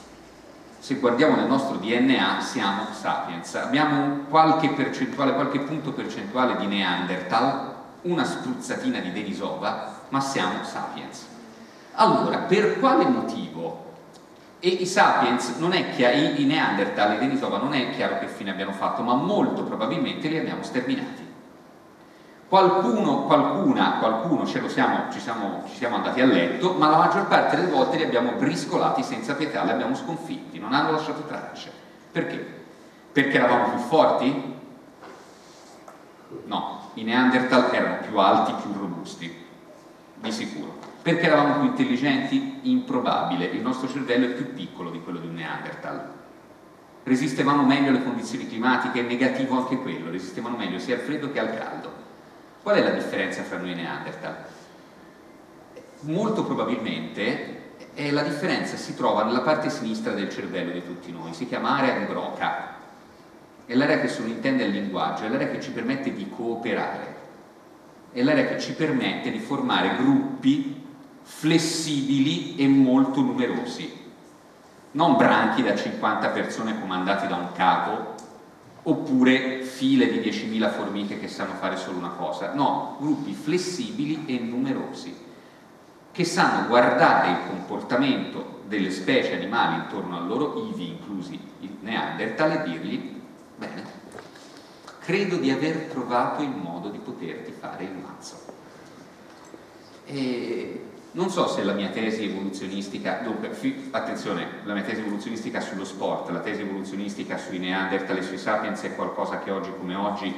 [0.84, 7.74] se guardiamo nel nostro DNA siamo sapiens, abbiamo qualche percentuale, qualche punto percentuale di Neanderthal,
[8.02, 11.24] una spruzzatina di Denisova, ma siamo sapiens.
[11.92, 13.92] Allora, per quale motivo?
[14.60, 18.50] E i sapiens non è chiaro, i Neanderthal e Denisova non è chiaro che fine
[18.50, 21.23] abbiano fatto, ma molto probabilmente li abbiamo sterminati.
[22.54, 26.98] Qualcuno, qualcuna, qualcuno ce lo siamo, ci, siamo, ci siamo andati a letto, ma la
[26.98, 31.22] maggior parte delle volte li abbiamo briscolati senza pietà, li abbiamo sconfitti, non hanno lasciato
[31.22, 31.72] tracce.
[32.12, 32.62] Perché?
[33.10, 34.54] Perché eravamo più forti?
[36.44, 39.46] No, i Neanderthal erano più alti, più robusti,
[40.14, 40.78] di sicuro.
[41.02, 42.60] Perché eravamo più intelligenti?
[42.70, 46.08] Improbabile, il nostro cervello è più piccolo di quello di un Neanderthal.
[47.02, 51.52] Resistevamo meglio alle condizioni climatiche, negativo anche quello, resistevano meglio sia al freddo che al
[51.58, 52.03] caldo.
[52.64, 54.36] Qual è la differenza fra noi e Neanderthal?
[56.00, 57.72] Molto probabilmente
[58.10, 61.98] la differenza si trova nella parte sinistra del cervello di tutti noi, si chiama area
[61.98, 62.76] di Broca,
[63.66, 67.14] è l'area che sottintende il linguaggio, è l'area che ci permette di cooperare,
[68.12, 70.86] è l'area che ci permette di formare gruppi
[71.20, 73.92] flessibili e molto numerosi,
[74.92, 78.13] non branchi da 50 persone comandati da un capo
[78.86, 84.38] oppure file di 10.000 formiche che sanno fare solo una cosa, no, gruppi flessibili e
[84.38, 85.14] numerosi,
[86.12, 92.52] che sanno guardare il comportamento delle specie animali intorno a loro, ivi inclusi i Neanderthal,
[92.52, 93.20] e dirgli,
[93.56, 93.84] bene,
[95.00, 98.36] credo di aver trovato il modo di poterti fare il mazzo.
[100.06, 100.82] E
[101.14, 103.50] non so se la mia tesi evoluzionistica, dunque,
[103.92, 108.82] attenzione, la mia tesi evoluzionistica sullo sport, la tesi evoluzionistica sui Neanderthal e sui Sapiens
[108.82, 110.34] è qualcosa che oggi come oggi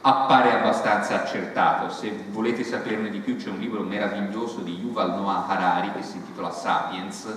[0.00, 1.90] appare abbastanza accertato.
[1.90, 6.16] Se volete saperne di più c'è un libro meraviglioso di Yuval Noah Harari che si
[6.16, 7.28] intitola Sapiens,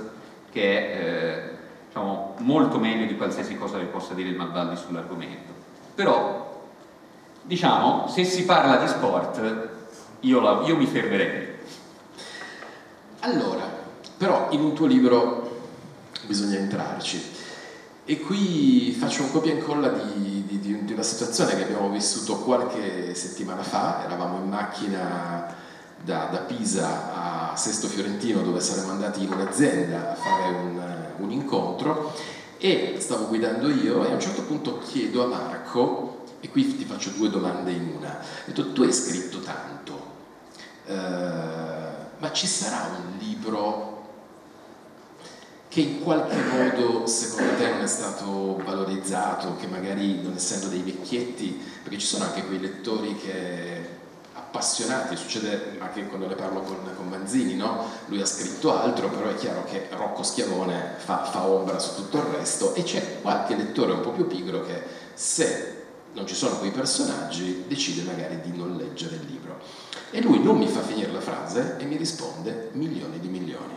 [0.52, 5.54] che è eh, diciamo, molto meglio di qualsiasi cosa vi possa dire il Malvaldi sull'argomento.
[5.94, 6.66] Però,
[7.44, 9.70] diciamo, se si parla di sport,
[10.22, 11.49] io, la, io mi fermerei
[13.22, 13.64] allora,
[14.18, 15.62] però in un tuo libro
[16.26, 17.38] bisogna entrarci.
[18.06, 22.38] E qui faccio un copia e incolla di, di, di, una situazione che abbiamo vissuto
[22.38, 25.56] qualche settimana fa, eravamo in macchina
[26.04, 30.82] da, da Pisa a Sesto Fiorentino dove saremmo andati in un'azienda a fare un,
[31.18, 32.14] un incontro.
[32.58, 36.86] E stavo guidando io e a un certo punto chiedo a Marco, e qui ti
[36.86, 40.02] faccio due domande in una, ho detto tu hai scritto tanto,
[40.86, 41.89] eh,
[42.20, 43.98] ma ci sarà un libro
[45.70, 50.82] che in qualche modo secondo te non è stato valorizzato, che magari non essendo dei
[50.82, 53.98] vecchietti, perché ci sono anche quei lettori che
[54.34, 57.86] appassionati, succede anche quando ne parlo con, con Manzini, no?
[58.08, 62.18] lui ha scritto altro, però è chiaro che Rocco Schiavone fa, fa ombra su tutto
[62.18, 64.82] il resto e c'è qualche lettore un po' più pigro che
[65.14, 65.79] se
[66.14, 69.60] non ci sono quei personaggi, decide magari di non leggere il libro.
[70.12, 73.74] E lui non mi fa finire la frase e mi risponde milioni di milioni.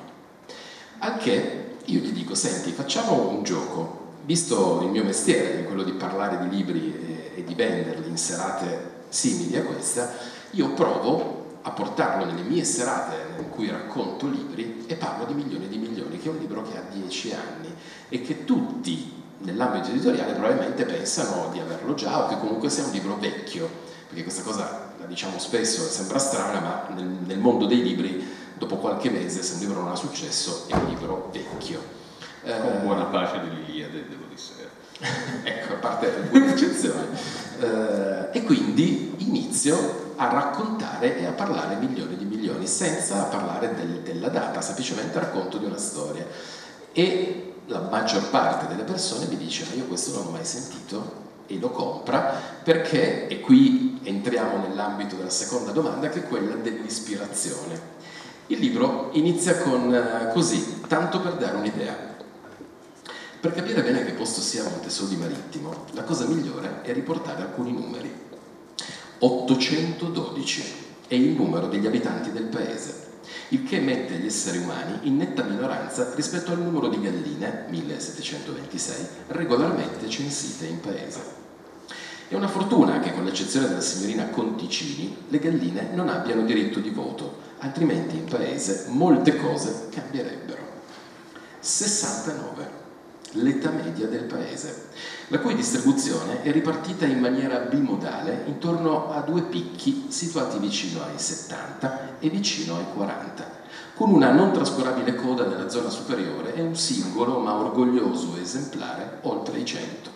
[0.98, 5.92] Al che io gli dico, senti, facciamo un gioco, visto il mio mestiere, quello di
[5.92, 10.14] parlare di libri e, e di venderli in serate simili a questa,
[10.52, 15.68] io provo a portarlo nelle mie serate in cui racconto libri e parlo di milioni
[15.68, 17.72] di milioni, che è un libro che ha dieci anni
[18.08, 22.90] e che tutti nell'ambito editoriale probabilmente pensano di averlo già o che comunque sia un
[22.92, 23.68] libro vecchio,
[24.06, 28.76] perché questa cosa la diciamo spesso, sembra strana, ma nel, nel mondo dei libri dopo
[28.76, 32.00] qualche mese se un libro non ha successo è un libro vecchio.
[32.42, 34.70] Con buona pace dell'Iliade, devo dire.
[35.42, 37.06] ecco, a parte alcune eccezioni.
[37.60, 44.00] Eh, e quindi inizio a raccontare e a parlare milioni di milioni, senza parlare del,
[44.00, 46.26] della data, semplicemente racconto di una storia.
[46.92, 51.20] E la maggior parte delle persone mi dice ma io questo non l'ho mai sentito
[51.46, 57.90] e lo compra perché, e qui entriamo nell'ambito della seconda domanda, che è quella dell'ispirazione.
[58.48, 62.10] Il libro inizia con uh, così, tanto per dare un'idea.
[63.40, 68.12] Per capire bene che posto sia Montesodi Marittimo, la cosa migliore è riportare alcuni numeri.
[69.18, 70.74] 812
[71.08, 73.11] è il numero degli abitanti del paese,
[73.52, 79.06] il che mette gli esseri umani in netta minoranza rispetto al numero di galline, 1726,
[79.28, 81.40] regolarmente censite in paese.
[82.28, 86.88] È una fortuna che, con l'eccezione della signorina Conticini, le galline non abbiano diritto di
[86.88, 90.60] voto, altrimenti in paese molte cose cambierebbero.
[91.60, 92.81] 69
[93.32, 94.88] l'età media del paese,
[95.28, 101.18] la cui distribuzione è ripartita in maniera bimodale intorno a due picchi situati vicino ai
[101.18, 103.60] 70 e vicino ai 40,
[103.94, 109.58] con una non trascurabile coda nella zona superiore e un singolo ma orgoglioso esemplare oltre
[109.58, 110.10] i 100.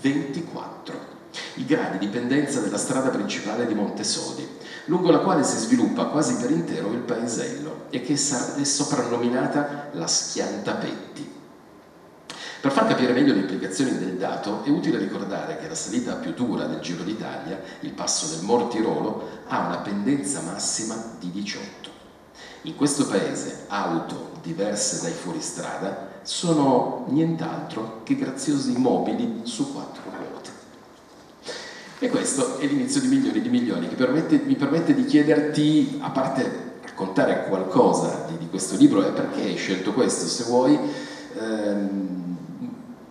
[0.00, 1.12] 24.
[1.54, 4.46] I gradi di pendenza della strada principale di Montesodi,
[4.86, 10.06] lungo la quale si sviluppa quasi per intero il paesello e che è soprannominata la
[10.06, 11.33] Schiantapetti
[12.64, 16.32] per far capire meglio le implicazioni del dato è utile ricordare che la salita più
[16.32, 21.90] dura del Giro d'Italia, il passo del Mortirolo, ha una pendenza massima di 18.
[22.62, 30.50] In questo paese auto diverse dai fuoristrada sono nient'altro che graziosi mobili su quattro ruote.
[31.98, 36.08] E questo è l'inizio di milioni di milioni che permette, mi permette di chiederti, a
[36.08, 40.78] parte raccontare qualcosa di, di questo libro e perché hai scelto questo, se vuoi,
[41.38, 42.23] ehm,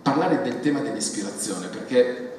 [0.04, 2.36] parlare del tema dell'ispirazione, perché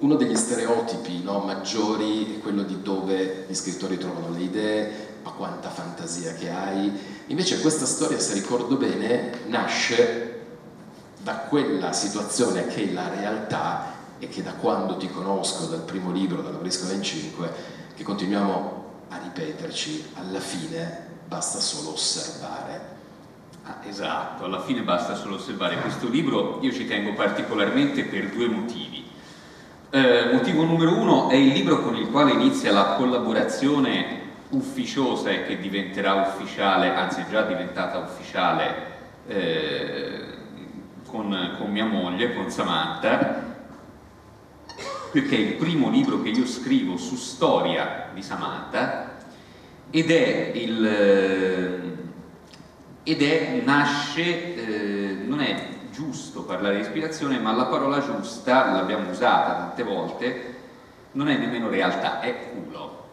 [0.00, 4.92] uno degli stereotipi no, maggiori è quello di dove gli scrittori trovano le idee,
[5.22, 6.92] ma quanta fantasia che hai.
[7.28, 10.40] Invece questa storia, se ricordo bene, nasce
[11.22, 16.12] da quella situazione che è la realtà e che da quando ti conosco, dal primo
[16.12, 17.52] libro, dalla Briscola in 5,
[17.96, 22.96] che continuiamo a ripeterci, alla fine basta solo osservare
[23.68, 25.76] Ah, esatto, alla fine basta solo osservare.
[25.76, 29.04] Questo libro io ci tengo particolarmente per due motivi.
[29.90, 35.44] Eh, motivo numero uno è il libro con il quale inizia la collaborazione ufficiosa e
[35.44, 38.74] che diventerà ufficiale, anzi è già diventata ufficiale
[39.26, 40.24] eh,
[41.06, 43.54] con, con mia moglie, con Samantha,
[45.12, 49.16] perché è il primo libro che io scrivo su storia di Samantha
[49.90, 51.97] ed è il
[53.08, 59.08] ed è, nasce, eh, non è giusto parlare di ispirazione, ma la parola giusta, l'abbiamo
[59.08, 60.56] usata tante volte,
[61.12, 63.06] non è nemmeno realtà, è culo.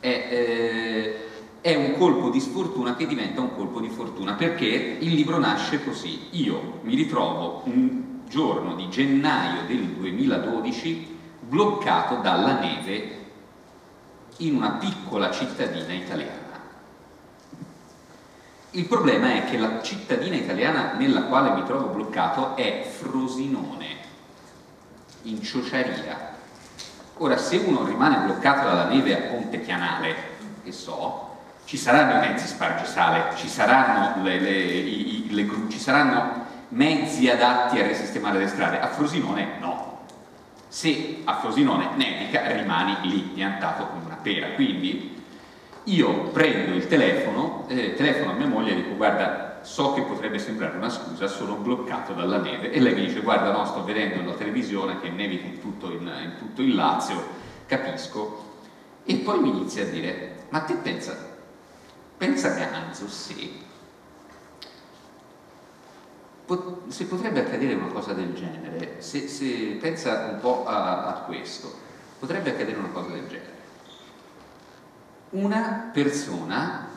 [0.00, 1.16] È, eh,
[1.60, 5.84] è un colpo di sfortuna che diventa un colpo di fortuna, perché il libro nasce
[5.84, 6.26] così.
[6.30, 13.18] Io mi ritrovo un giorno di gennaio del 2012 bloccato dalla neve
[14.38, 16.39] in una piccola cittadina italiana.
[18.72, 23.86] Il problema è che la cittadina italiana nella quale mi trovo bloccato è Frosinone,
[25.22, 26.36] in Ciociaria.
[27.16, 30.14] Ora, se uno rimane bloccato dalla neve a Ponte Chianale,
[30.62, 36.46] che so, ci saranno i mezzi spargesale, ci saranno, le, le, i, le, ci saranno
[36.68, 38.78] mezzi adatti a risistemare le strade.
[38.78, 39.98] A Frosinone no.
[40.68, 44.50] Se a Frosinone nevica, rimani lì piantato come una pera.
[44.50, 45.19] Quindi
[45.90, 50.38] io prendo il telefono, eh, telefono a mia moglie e dico guarda so che potrebbe
[50.38, 54.22] sembrare una scusa, sono bloccato dalla neve e lei mi dice guarda no sto vedendo
[54.22, 57.22] la televisione che nevica in tutto, in, in tutto il Lazio,
[57.66, 58.48] capisco
[59.04, 61.16] e poi mi inizia a dire ma te pensa,
[62.16, 63.68] pensa Ganzo se
[66.88, 71.72] se potrebbe accadere una cosa del genere, se, se pensa un po' a, a questo,
[72.18, 73.49] potrebbe accadere una cosa del genere.
[75.30, 76.88] Una persona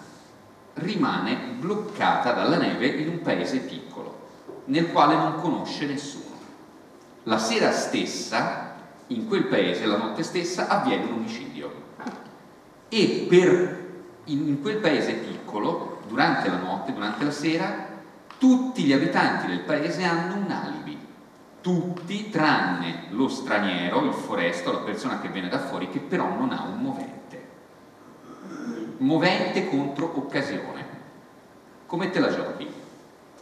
[0.74, 4.30] rimane bloccata dalla neve in un paese piccolo,
[4.66, 6.36] nel quale non conosce nessuno.
[7.26, 8.74] La sera stessa,
[9.08, 11.72] in quel paese, la notte stessa, avviene un omicidio.
[12.90, 17.88] E per, in, in quel paese piccolo, durante la notte, durante la sera,
[18.40, 20.98] tutti gli abitanti del paese hanno un alibi.
[21.62, 26.52] Tutti, tranne lo straniero, il foresto, la persona che viene da fuori, che però non
[26.52, 27.23] ha un movente
[29.04, 31.02] movente contro occasione.
[31.86, 32.72] Come te la giochi?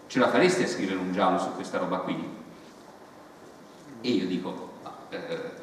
[0.07, 2.39] Ce la faresti a scrivere un giallo su questa roba qui?
[4.01, 4.71] E io dico,
[5.09, 5.59] eh,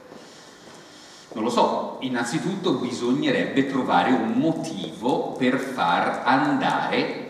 [1.32, 7.26] non lo so, innanzitutto bisognerebbe trovare un motivo per far andare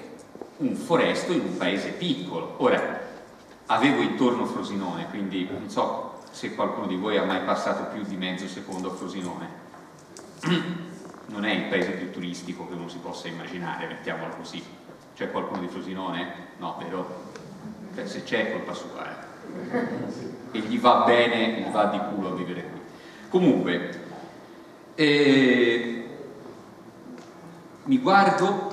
[0.58, 2.54] un foresto in un paese piccolo.
[2.58, 3.00] Ora,
[3.66, 8.16] avevo intorno Frosinone, quindi non so se qualcuno di voi ha mai passato più di
[8.16, 9.48] mezzo secondo a Frosinone
[11.28, 14.62] non è il paese più turistico che uno si possa immaginare, mettiamolo così.
[15.14, 16.32] C'è qualcuno di Frosinone?
[16.58, 17.32] No, vero?
[17.94, 19.26] Cioè, se c'è è colpa sua, eh.
[20.52, 22.80] E gli va bene, gli va di culo a vivere qui.
[23.28, 24.06] Comunque,
[24.94, 26.08] eh,
[27.84, 28.70] mi guardo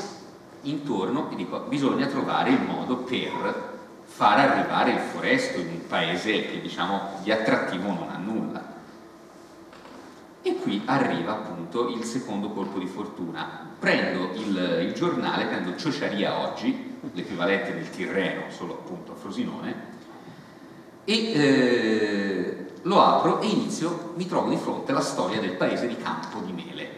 [0.62, 6.46] intorno e dico, bisogna trovare il modo per far arrivare il foresto in un paese
[6.48, 8.74] che diciamo di attrattivo non ha nulla
[10.66, 13.70] qui arriva appunto il secondo colpo di fortuna.
[13.78, 19.94] Prendo il, il giornale, prendo Ciociaria Oggi, l'equivalente del Tirreno, solo appunto a Frosinone,
[21.06, 25.98] e eh, lo apro e inizio, mi trovo di fronte alla storia del paese di
[25.98, 26.90] Campo di Mele.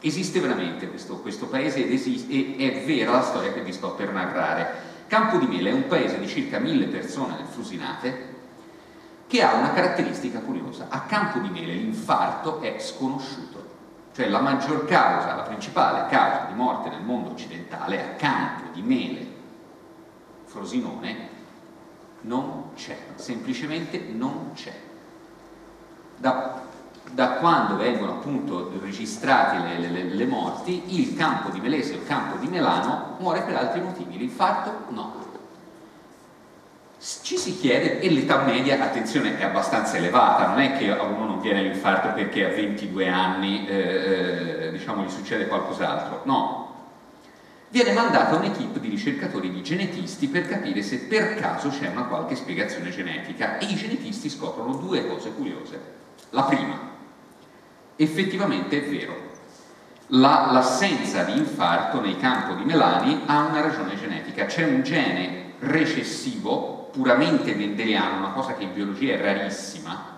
[0.00, 3.90] Esiste veramente questo, questo paese ed esiste, e è vera la storia che vi sto
[3.90, 4.94] per narrare.
[5.06, 8.35] Campo di Mele è un paese di circa mille persone nel Frusinate,
[9.26, 10.86] che ha una caratteristica curiosa.
[10.88, 13.64] A Campo di Mele l'infarto è sconosciuto,
[14.14, 18.82] cioè la maggior causa, la principale causa di morte nel mondo occidentale a Campo di
[18.82, 19.34] Mele,
[20.44, 21.34] Frosinone,
[22.22, 24.72] non c'è, semplicemente non c'è.
[26.16, 26.62] Da,
[27.10, 32.06] da, quando vengono appunto registrate le, le, le morti, il campo di Melese o il
[32.06, 35.25] campo di Melano muore per altri motivi, l'infarto no
[36.98, 41.26] ci si chiede, e l'età media, attenzione, è abbastanza elevata, non è che a uno
[41.26, 46.64] non viene l'infarto perché a 22 anni eh, eh, diciamo, gli succede qualcos'altro, no.
[47.68, 52.36] Viene mandata un'equipe di ricercatori di genetisti per capire se per caso c'è una qualche
[52.36, 55.80] spiegazione genetica e i genetisti scoprono due cose curiose.
[56.30, 56.78] La prima,
[57.96, 59.14] effettivamente è vero,
[60.08, 65.54] la, l'assenza di infarto nei campi di melani ha una ragione genetica, c'è un gene
[65.58, 70.14] recessivo puramente mendeliano, una cosa che in biologia è rarissima,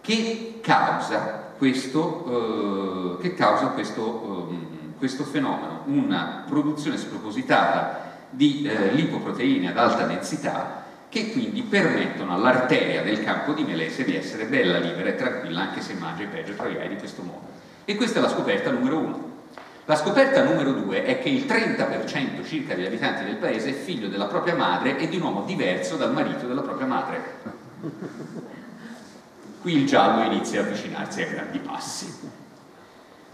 [0.00, 8.92] che causa questo, eh, che causa questo, eh, questo, fenomeno, una produzione spropositata di eh,
[8.92, 14.78] lipoproteine ad alta densità che quindi permettono all'arteria del campo di Melese di essere bella,
[14.78, 17.46] libera e tranquilla anche se mangia i peggio troiai di questo mondo.
[17.84, 19.33] E questa è la scoperta numero uno.
[19.86, 24.08] La scoperta numero due è che il 30% circa degli abitanti del paese è figlio
[24.08, 27.22] della propria madre e di un uomo diverso dal marito della propria madre.
[29.60, 32.30] Qui il giallo inizia a avvicinarsi a grandi passi,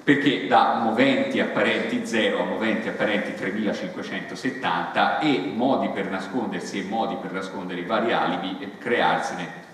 [0.03, 7.15] perché da moventi apparenti 0 a moventi apparenti 3570 e modi per nascondersi e modi
[7.21, 9.69] per nascondere i vari alibi e crearsene.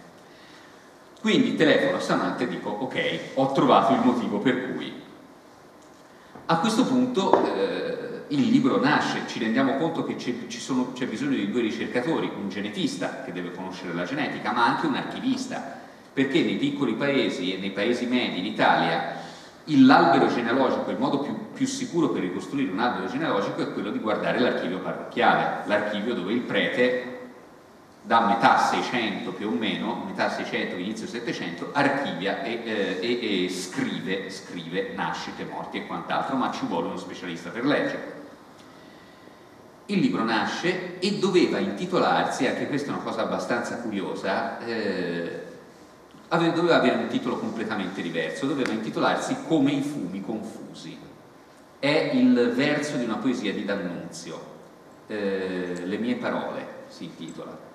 [1.22, 5.04] Quindi telefono a Samantha e dico ok, ho trovato il motivo per cui
[6.46, 11.60] a questo punto eh, il libro nasce, ci rendiamo conto che c'è, bisogno di due
[11.60, 15.80] ricercatori, un genetista che deve conoscere la genetica, ma anche un archivista,
[16.12, 19.24] perché nei piccoli paesi e nei paesi medi in Italia
[19.64, 23.98] l'albero genealogico, il modo più, più sicuro per ricostruire un albero genealogico è quello di
[23.98, 27.15] guardare l'archivio parrocchiale, l'archivio dove il prete
[28.06, 33.48] da metà 600 più o meno, metà 600, inizio 700, archivia e, eh, e, e
[33.50, 38.14] scrive, scrive nascite, morti e quant'altro, ma ci vuole uno specialista per leggere.
[39.86, 45.42] Il libro nasce e doveva intitolarsi, anche questa è una cosa abbastanza curiosa, eh,
[46.28, 50.96] doveva avere un titolo completamente diverso, doveva intitolarsi Come i fumi confusi.
[51.80, 54.54] È il verso di una poesia di D'Annunzio,
[55.08, 57.65] eh, Le mie parole si intitola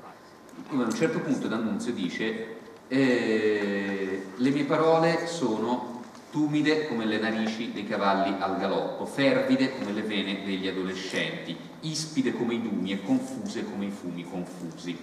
[0.70, 2.58] a un certo punto D'Annunzio dice
[2.88, 6.02] eh, le mie parole sono
[6.32, 12.34] tumide come le narici dei cavalli al galoppo, fervide come le vene degli adolescenti, ispide
[12.34, 14.98] come i dumi e confuse come i fumi confusi.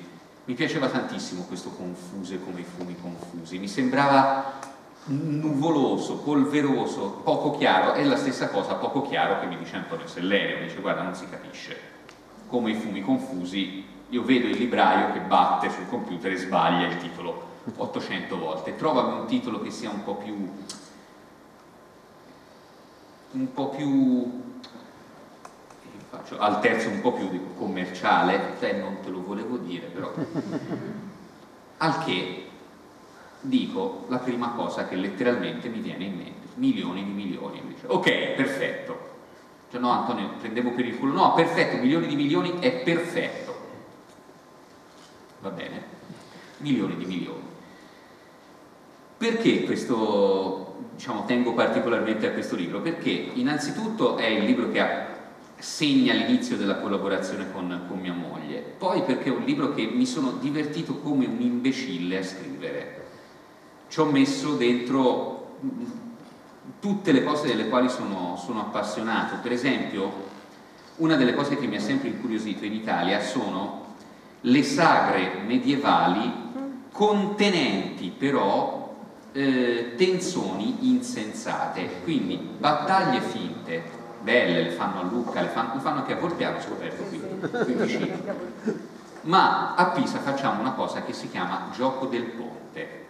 [0.45, 7.93] Mi piaceva tantissimo questo confuse come i fumi confusi, mi sembrava nuvoloso, polveroso, poco chiaro,
[7.93, 11.15] è la stessa cosa poco chiaro che mi dice Antonio Sellerio, mi dice guarda non
[11.15, 11.77] si capisce,
[12.49, 16.97] come i fumi confusi, io vedo il libraio che batte sul computer e sbaglia il
[16.99, 17.47] titolo
[17.77, 20.53] 800 volte, trovami un titolo che sia un po' più
[23.31, 24.47] un po' più
[26.09, 30.13] faccio al terzo un po' più commerciale, te non te lo volevo dire però
[31.79, 32.49] al che
[33.41, 37.63] dico la prima cosa che letteralmente mi viene in mente, milioni di milioni.
[37.67, 39.07] Dice, ok, perfetto.
[39.71, 43.48] Cioè no Antonio, prendevo per il culo, no, perfetto, milioni di milioni è perfetto.
[45.41, 45.83] Va bene?
[46.59, 47.43] Milioni di milioni.
[49.17, 52.81] Perché questo, diciamo, tengo particolarmente a questo libro?
[52.81, 55.07] Perché innanzitutto è il libro che ha,
[55.57, 60.07] segna l'inizio della collaborazione con, con mia moglie, poi perché è un libro che mi
[60.07, 62.99] sono divertito come un imbecille a scrivere
[63.89, 65.57] ci ho messo dentro
[66.79, 69.37] tutte le cose delle quali sono, sono appassionato.
[69.43, 70.27] Per esempio,
[70.97, 73.78] una delle cose che mi ha sempre incuriosito in Italia sono
[74.43, 76.47] le sagre medievali
[76.93, 78.95] contenenti però
[79.33, 83.83] eh, tensioni insensate, quindi battaglie finte,
[84.21, 87.21] belle, le fanno a Lucca, le fanno, le fanno anche a Volpiano, scoperto qui,
[87.65, 88.17] qui vicino.
[89.23, 93.07] Ma a Pisa facciamo una cosa che si chiama gioco del ponte.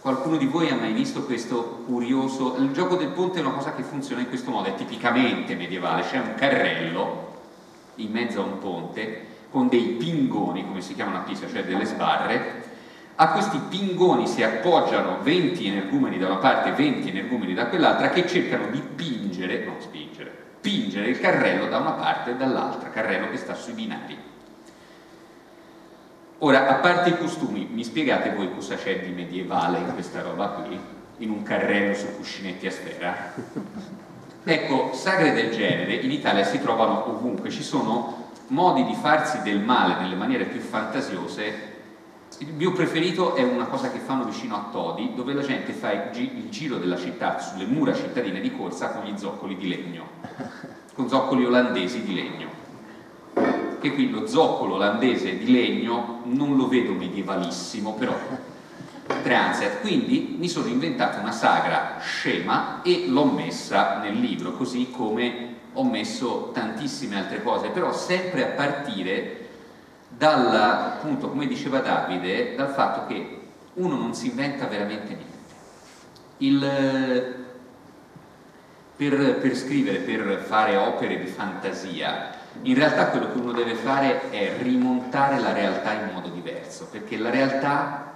[0.00, 2.56] Qualcuno di voi ha mai visto questo curioso...
[2.56, 6.02] Il gioco del ponte è una cosa che funziona in questo modo, è tipicamente medievale,
[6.02, 7.30] c'è un carrello
[7.96, 11.84] in mezzo a un ponte con dei pingoni, come si chiamano a Pisa, cioè delle
[11.84, 12.70] sbarre,
[13.14, 18.08] a questi pingoni si appoggiano 20 energumeni da una parte e 20 energumeni da quell'altra
[18.08, 23.28] che cercano di pingere, non spingere, pingere il carrello da una parte e dall'altra, carrello
[23.28, 24.18] che sta sui binari.
[26.38, 30.48] Ora, a parte i costumi, mi spiegate voi cosa c'è di medievale in questa roba
[30.48, 30.80] qui?
[31.18, 33.32] In un carrello su cuscinetti a sfera?
[34.44, 38.21] Ecco, sagre del genere in Italia si trovano ovunque, ci sono
[38.52, 41.70] modi di farsi del male nelle maniere più fantasiose.
[42.38, 45.92] Il mio preferito è una cosa che fanno vicino a Todi, dove la gente fa
[45.92, 50.06] il giro della città sulle mura cittadine di corsa con gli zoccoli di legno,
[50.94, 52.60] con zoccoli olandesi di legno
[53.82, 58.16] che qui lo zoccolo olandese di legno non lo vedo medievalissimo, però
[59.22, 59.80] Treanzet.
[59.80, 65.84] Quindi mi sono inventato una sagra scema e l'ho messa nel libro, così come ho
[65.84, 69.48] messo tantissime altre cose, però sempre a partire
[70.08, 73.40] dal, appunto, come diceva Davide, dal fatto che
[73.74, 75.30] uno non si inventa veramente niente.
[76.38, 77.36] Il,
[78.96, 84.30] per, per scrivere, per fare opere di fantasia, in realtà quello che uno deve fare
[84.30, 88.12] è rimontare la realtà in modo diverso, perché la realtà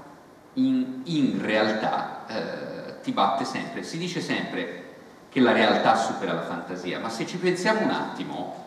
[0.55, 3.83] in, in realtà eh, ti batte sempre.
[3.83, 4.86] Si dice sempre
[5.29, 8.65] che la realtà supera la fantasia, ma se ci pensiamo un attimo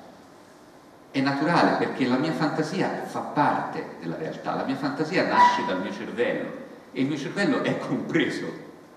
[1.12, 5.82] è naturale perché la mia fantasia fa parte della realtà, la mia fantasia nasce dal
[5.82, 6.52] mio cervello
[6.92, 8.48] e il mio cervello è compreso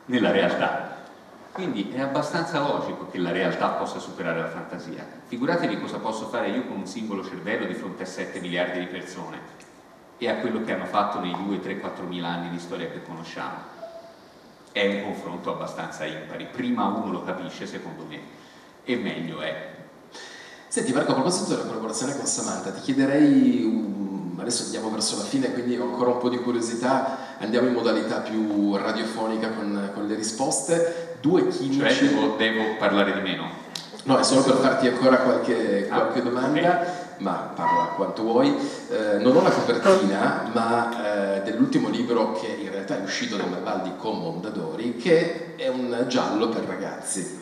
[0.07, 0.91] nella realtà.
[1.53, 5.07] Quindi è abbastanza logico che la realtà possa superare la fantasia.
[5.27, 8.87] Figuratevi cosa posso fare io con un singolo cervello di fronte a 7 miliardi di
[8.87, 9.39] persone
[10.17, 13.03] e a quello che hanno fatto nei 2, 3, 4 mila anni di storia che
[13.03, 13.72] conosciamo.
[14.73, 16.47] È un confronto abbastanza impari.
[16.51, 18.19] Prima uno lo capisce, secondo me,
[18.85, 19.71] e meglio è.
[20.67, 23.93] Senti Marco, a proposito della collaborazione con Samantha, ti chiederei un
[24.43, 28.19] adesso andiamo verso la fine, quindi ho ancora un po' di curiosità, andiamo in modalità
[28.19, 31.17] più radiofonica con, con le risposte.
[31.21, 31.79] Due chimici...
[31.79, 33.61] Cioè devo, devo, parlare di meno?
[34.05, 36.81] No, è solo per farti ancora qualche, ah, qualche domanda.
[36.81, 37.02] Okay.
[37.23, 38.53] Ma parla quanto vuoi.
[38.91, 43.45] Eh, non ho la copertina, ma eh, dell'ultimo libro che in realtà è uscito da
[43.45, 47.41] Malvaldi con Mondadori, che è un giallo per ragazzi.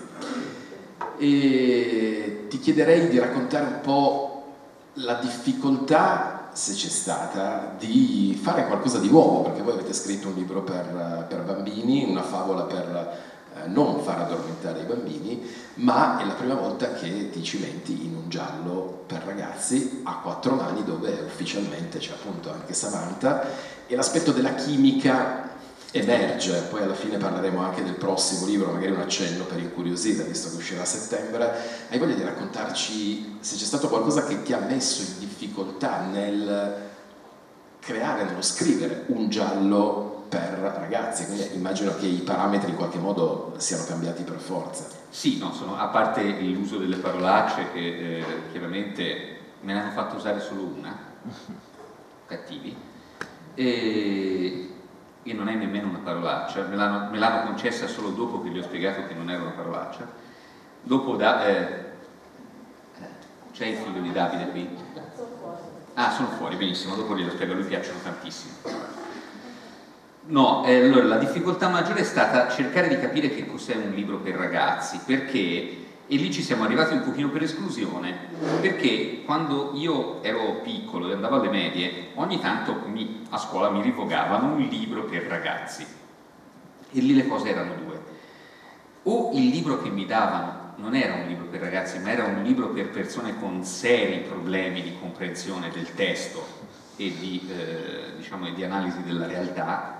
[1.16, 4.52] E ti chiederei di raccontare un po'
[4.94, 10.34] la difficoltà se c'è stata, di fare qualcosa di nuovo, perché voi avete scritto un
[10.34, 13.29] libro per, per bambini, una favola per
[13.66, 15.42] non far addormentare i bambini,
[15.74, 20.54] ma è la prima volta che ti cimenti in un giallo per ragazzi a quattro
[20.54, 23.46] mani dove ufficialmente c'è appunto anche Samantha
[23.86, 25.48] e l'aspetto della chimica
[25.92, 30.50] emerge, poi alla fine parleremo anche del prossimo libro, magari un accenno per incuriosire, visto
[30.50, 31.52] che uscirà a settembre.
[31.88, 36.88] Hai voglia di raccontarci se c'è stato qualcosa che ti ha messo in difficoltà nel
[37.80, 43.54] creare, nello scrivere un giallo per ragazzi, quindi immagino che i parametri in qualche modo
[43.56, 44.86] siano cambiati per forza.
[45.08, 47.80] Sì, no, sono, a parte l'uso delle parolacce che
[48.18, 50.96] eh, chiaramente me ne hanno fatto usare solo una,
[52.26, 52.76] cattivi,
[53.54, 54.74] e,
[55.24, 58.58] e non è nemmeno una parolaccia, me l'hanno, me l'hanno, concessa solo dopo che gli
[58.58, 60.08] ho spiegato che non era una parolaccia.
[60.82, 61.44] Dopo da...
[61.44, 61.88] Eh,
[63.52, 64.68] c'è il figlio di Davide qui?
[65.94, 68.79] Ah, sono fuori, benissimo, dopo glielo spiego, a lui piacciono tantissimo.
[70.30, 74.18] No, eh, allora la difficoltà maggiore è stata cercare di capire che cos'è un libro
[74.18, 78.16] per ragazzi, perché e lì ci siamo arrivati un pochino per esclusione,
[78.60, 83.82] perché quando io ero piccolo e andavo alle medie, ogni tanto mi, a scuola mi
[83.82, 85.84] rivogavano un libro per ragazzi.
[86.92, 88.00] E lì le cose erano due.
[89.04, 92.42] O il libro che mi davano non era un libro per ragazzi, ma era un
[92.44, 96.44] libro per persone con seri problemi di comprensione del testo
[96.96, 99.99] e di, eh, diciamo, di analisi della realtà,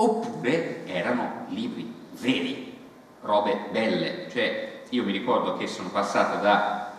[0.00, 2.76] oppure erano libri veri,
[3.22, 6.92] robe belle, cioè io mi ricordo che sono passato da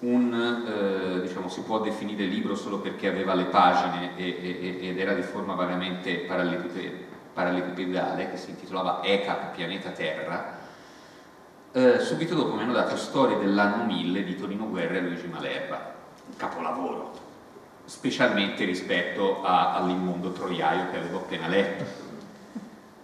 [0.00, 4.98] un, eh, diciamo, si può definire libro solo perché aveva le pagine e, e, ed
[4.98, 6.26] era di forma vagamente
[7.34, 10.58] parallelepipedale, che si intitolava ECAP Pianeta Terra,
[11.72, 15.94] eh, subito dopo mi hanno dato Storie dell'anno 1000 di Tonino Guerra e Luigi Malerba,
[16.26, 17.12] un capolavoro,
[17.84, 22.07] specialmente rispetto all'immondo troiaio che avevo appena letto.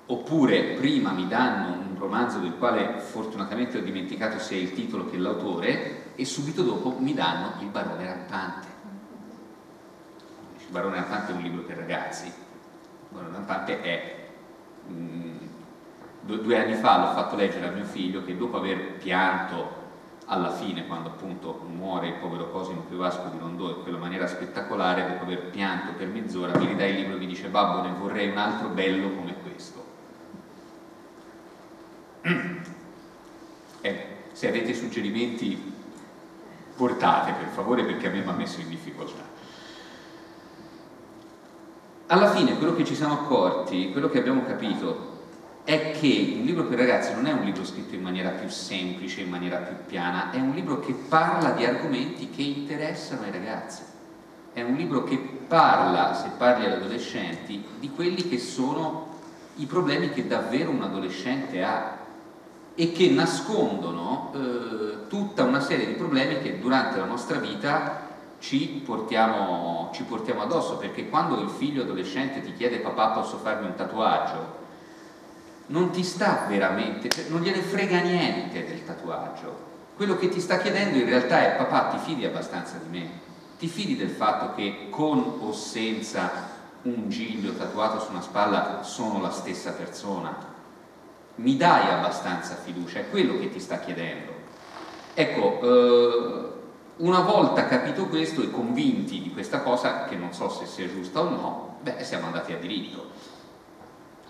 [0.07, 6.13] Oppure prima mi danno romanzo del quale fortunatamente ho dimenticato sia il titolo che l'autore
[6.15, 8.67] e subito dopo mi danno Il barone rampante.
[10.59, 12.27] Il barone rampante è un libro per ragazzi.
[12.27, 12.33] Il
[13.09, 14.29] barone rampante è...
[14.91, 15.37] Mm,
[16.21, 19.83] due anni fa l'ho fatto leggere a mio figlio che dopo aver pianto
[20.27, 24.27] alla fine, quando appunto muore il povero Cosimo più Vasco di Rondò in quella maniera
[24.27, 27.95] spettacolare, dopo aver pianto per mezz'ora, mi ridà il libro e mi dice babbo ne
[27.99, 29.35] vorrei un altro bello come
[33.83, 35.72] eh, se avete suggerimenti
[36.77, 39.22] portate per favore perché a me mi ha messo in difficoltà.
[42.07, 45.12] Alla fine quello che ci siamo accorti, quello che abbiamo capito
[45.64, 49.22] è che un libro per ragazzi non è un libro scritto in maniera più semplice,
[49.22, 53.83] in maniera più piana, è un libro che parla di argomenti che interessano ai ragazzi.
[54.53, 59.12] È un libro che parla, se parli agli adolescenti, di quelli che sono
[59.57, 62.04] i problemi che davvero un adolescente ha
[62.75, 68.83] e che nascondono eh, tutta una serie di problemi che durante la nostra vita ci
[68.85, 73.75] portiamo, ci portiamo addosso, perché quando il figlio adolescente ti chiede papà posso farmi un
[73.75, 74.62] tatuaggio,
[75.66, 79.72] non ti sta veramente, cioè non gliene frega niente del tatuaggio.
[79.97, 83.11] Quello che ti sta chiedendo in realtà è papà ti fidi abbastanza di me?
[83.59, 86.53] Ti fidi del fatto che con o senza
[86.83, 90.54] un giglio tatuato su una spalla sono la stessa persona?
[91.37, 94.32] Mi dai abbastanza fiducia, è quello che ti sta chiedendo.
[95.14, 96.53] Ecco, eh,
[96.97, 101.20] una volta capito questo e convinti di questa cosa, che non so se sia giusta
[101.20, 103.11] o no, beh, siamo andati a diritto.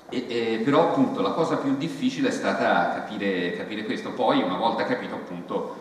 [0.09, 4.57] E, e, però appunto la cosa più difficile è stata capire, capire questo, poi una
[4.57, 5.76] volta capito appunto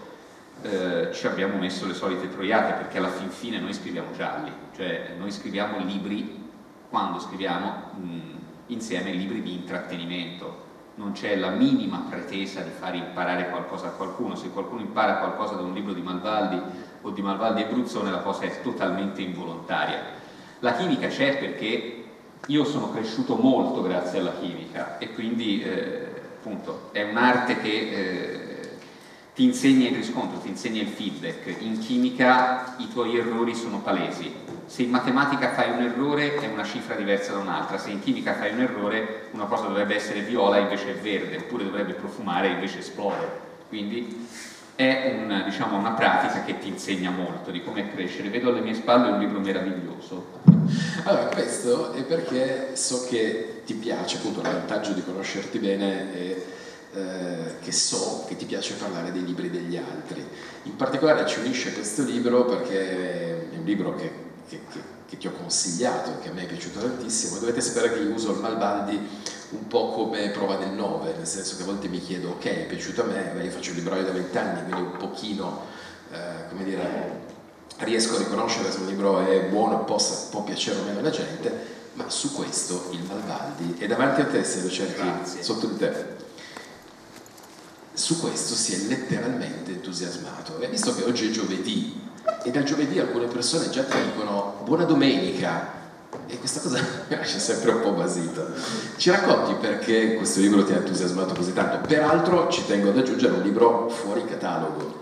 [0.61, 5.15] eh, ci abbiamo messo le solite troiate perché alla fin fine noi scriviamo gialli, cioè
[5.17, 6.41] noi scriviamo libri
[6.89, 8.19] quando scriviamo mh,
[8.67, 14.35] insieme libri di intrattenimento, non c'è la minima pretesa di fare imparare qualcosa a qualcuno,
[14.35, 16.61] se qualcuno impara qualcosa da un libro di Malvaldi
[17.01, 20.21] o di Malvaldi e Bruzzone la cosa è totalmente involontaria.
[20.59, 22.03] La chimica c'è perché
[22.47, 28.69] io sono cresciuto molto grazie alla chimica e quindi eh, appunto è un'arte che eh,
[29.33, 31.61] ti insegna il riscontro, ti insegna il feedback.
[31.61, 34.31] In chimica i tuoi errori sono palesi,
[34.73, 38.33] se in matematica fai un errore è una cifra diversa da un'altra, se in chimica
[38.33, 42.79] fai un errore una cosa dovrebbe essere viola invece è verde, oppure dovrebbe profumare invece
[42.79, 43.29] esplode.
[43.69, 44.27] Quindi
[44.73, 48.29] è un, diciamo, una pratica che ti insegna molto di come crescere.
[48.29, 50.39] Vedo alle mie spalle un libro meraviglioso.
[51.03, 56.43] Allora, questo è perché so che ti piace, appunto, il vantaggio di conoscerti bene è
[56.95, 60.25] eh, che so che ti piace parlare dei libri degli altri.
[60.63, 64.61] In particolare ci unisce questo libro perché è un libro che che,
[65.07, 68.31] che, ti ho consigliato, che a me è piaciuto tantissimo, dovete sapere che io uso
[68.31, 68.99] il Malbaldi
[69.49, 72.65] un po' come prova del 9, nel senso che a volte mi chiedo, ok, è
[72.65, 75.65] piaciuto a me, io faccio il libraio da 20 anni, quindi un pochino,
[76.11, 77.21] eh, come dire,
[77.79, 81.71] riesco a riconoscere se un libro è buono, possa, può piacere o meno alla gente,
[81.93, 85.43] ma su questo il Malvaldi è davanti a te se lo cerchi Grazie.
[85.43, 86.21] sotto di te.
[87.93, 92.01] Su questo si è letteralmente entusiasmato e visto che oggi è giovedì
[92.43, 95.81] e dal giovedì alcune persone già ti dicono buona domenica,
[96.27, 98.47] E questa cosa mi lascia sempre un po' basito.
[98.97, 101.87] Ci racconti perché questo libro ti ha entusiasmato così tanto?
[101.87, 105.01] Peraltro ci tengo ad aggiungere un libro fuori catalogo.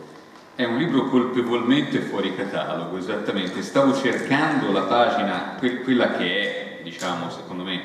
[0.55, 3.61] È un libro colpevolmente fuori catalogo, esattamente.
[3.61, 7.81] Stavo cercando la pagina, quella che è, diciamo, secondo me.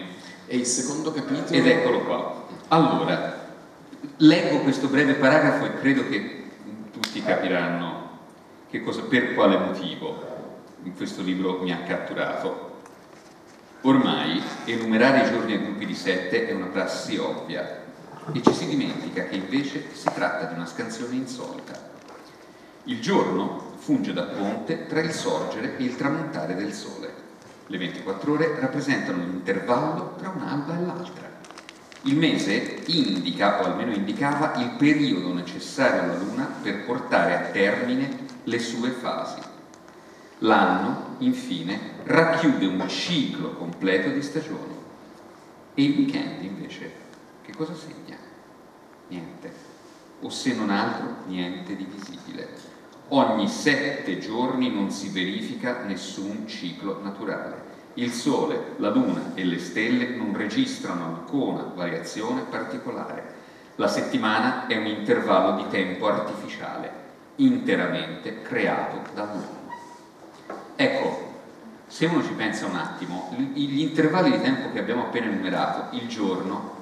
[0.47, 1.47] E il secondo capitolo?
[1.49, 2.45] Ed eccolo qua.
[2.69, 3.49] Allora,
[4.19, 6.45] leggo questo breve paragrafo e credo che
[6.93, 7.96] tutti capiranno
[8.83, 10.35] cosa, per quale motivo
[10.83, 12.75] in questo libro mi ha catturato.
[13.83, 17.85] Ormai enumerare i giorni a gruppi di sette è una prassi ovvia
[18.33, 21.95] e ci si dimentica che invece si tratta di una scansione insolita.
[22.85, 27.25] Il giorno funge da ponte tra il sorgere e il tramontare del sole.
[27.67, 31.35] Le 24 ore rappresentano l'intervallo tra un'alba e l'altra.
[32.03, 38.26] Il mese indica, o almeno indicava, il periodo necessario alla Luna per portare a termine
[38.49, 39.41] le sue fasi.
[40.39, 44.75] L'anno, infine, racchiude un ciclo completo di stagioni.
[45.75, 46.93] E il weekend, invece,
[47.43, 48.17] che cosa segna?
[49.09, 49.53] Niente.
[50.21, 52.49] O se non altro, niente di visibile.
[53.09, 57.75] Ogni sette giorni non si verifica nessun ciclo naturale.
[57.95, 63.35] Il Sole, la Luna e le stelle non registrano alcuna variazione particolare.
[63.77, 67.06] La settimana è un intervallo di tempo artificiale
[67.37, 69.65] interamente creato dall'uomo.
[70.77, 71.35] Ecco,
[71.87, 76.09] se uno ci pensa un attimo, gli intervalli di tempo che abbiamo appena enumerato, il
[76.09, 76.75] giorno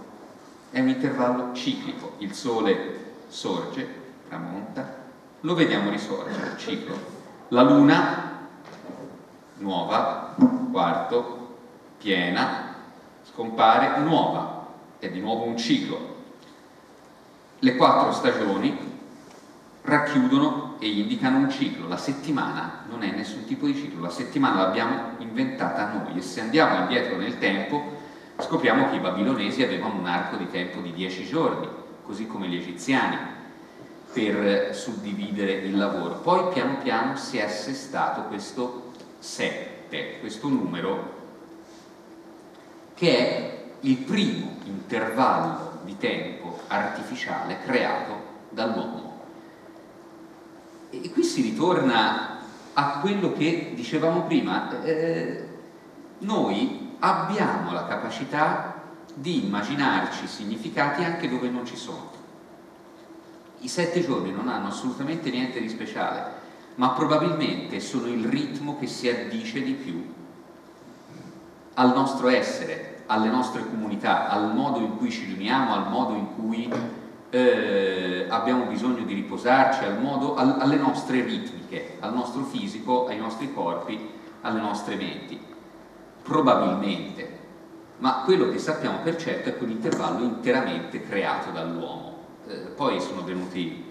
[0.71, 3.87] è un intervallo ciclico, il sole sorge,
[4.29, 5.03] tramonta,
[5.41, 7.13] lo vediamo risorgere, ciclo.
[7.49, 8.49] La luna,
[9.59, 10.35] nuova,
[10.73, 11.57] quarto,
[11.99, 12.75] piena,
[13.31, 14.67] scompare, nuova,
[14.99, 16.13] è di nuovo un ciclo.
[17.59, 18.94] Le quattro stagioni
[19.85, 21.89] racchiudono e indicano un ciclo.
[21.89, 26.41] La settimana non è nessun tipo di ciclo, la settimana l'abbiamo inventata noi e se
[26.41, 28.03] andiamo indietro nel tempo
[28.39, 31.69] scopriamo che i babilonesi avevano un arco di tempo di dieci giorni,
[32.05, 33.17] così come gli egiziani,
[34.13, 36.15] per suddividere il lavoro.
[36.15, 41.13] Poi piano piano si è assestato questo 7, questo numero
[42.95, 49.04] che è il primo intervallo di tempo artificiale creato dall'uomo
[51.03, 52.39] e qui si ritorna
[52.73, 55.49] a quello che dicevamo prima, eh,
[56.19, 58.83] noi abbiamo la capacità
[59.15, 62.11] di immaginarci significati anche dove non ci sono.
[63.59, 66.43] I sette giorni non hanno assolutamente niente di speciale,
[66.77, 70.13] ma probabilmente sono il ritmo che si addice di più
[71.75, 76.35] al nostro essere, alle nostre comunità, al modo in cui ci riuniamo, al modo in
[76.35, 76.71] cui
[77.35, 83.19] eh, abbiamo bisogno di riposarci al modo, al, alle nostre ritmiche, al nostro fisico, ai
[83.19, 84.09] nostri corpi,
[84.43, 85.41] alle nostre menti.
[86.23, 87.39] Probabilmente,
[87.99, 92.19] ma quello che sappiamo per certo è quell'intervallo interamente creato dall'uomo.
[92.47, 93.85] Eh, poi sono venuti,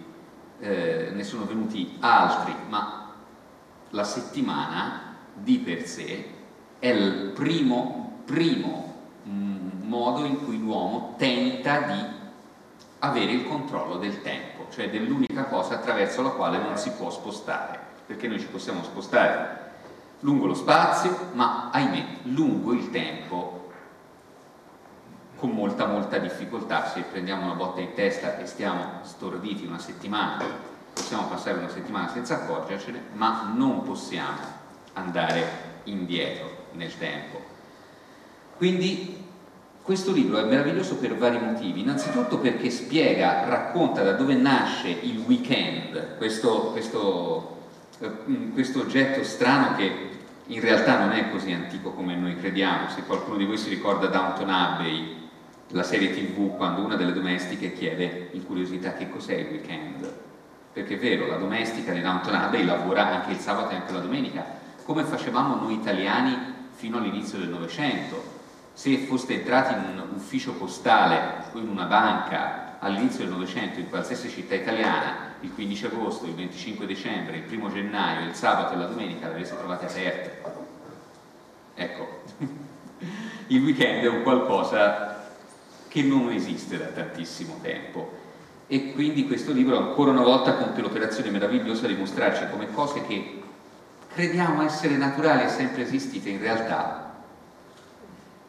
[0.60, 3.12] eh, ne sono venuti altri, ma
[3.90, 6.30] la settimana di per sé
[6.80, 8.94] è il primo, primo
[9.28, 12.13] mm, modo in cui l'uomo tenta di
[13.04, 17.78] avere il controllo del tempo, cioè dell'unica cosa attraverso la quale non si può spostare,
[18.06, 19.72] perché noi ci possiamo spostare
[20.22, 23.72] lungo lo spazio, ma ahimè lungo il tempo
[25.36, 30.42] con molta molta difficoltà, se prendiamo una botta in testa e stiamo storditi una settimana,
[30.94, 34.40] possiamo passare una settimana senza accorgercene, ma non possiamo
[34.94, 37.42] andare indietro nel tempo.
[38.56, 39.32] Quindi
[39.84, 45.22] questo libro è meraviglioso per vari motivi, innanzitutto perché spiega, racconta da dove nasce il
[45.28, 47.58] weekend, questo, questo,
[48.00, 48.10] eh,
[48.54, 49.92] questo oggetto strano che
[50.48, 52.88] in realtà non è così antico come noi crediamo.
[52.88, 55.18] Se qualcuno di voi si ricorda Downton Abbey,
[55.72, 60.14] la serie tv, quando una delle domestiche chiede in curiosità che cos'è il weekend,
[60.72, 64.00] perché è vero, la domestica di Downton Abbey lavora anche il sabato e anche la
[64.00, 64.46] domenica,
[64.86, 66.38] come facevamo noi italiani
[66.72, 68.33] fino all'inizio del Novecento
[68.74, 73.90] se foste entrati in un ufficio postale o in una banca all'inizio del Novecento in
[73.90, 78.78] qualsiasi città italiana, il 15 agosto, il 25 dicembre, il 1 gennaio, il sabato e
[78.78, 80.42] la domenica le avreste trovate aperte.
[81.76, 82.22] Ecco,
[83.48, 85.32] il weekend è un qualcosa
[85.88, 88.22] che non esiste da tantissimo tempo
[88.68, 93.44] e quindi questo libro ancora una volta compie l'operazione meravigliosa di mostrarci come cose che
[94.12, 97.03] crediamo essere naturali e sempre esistite in realtà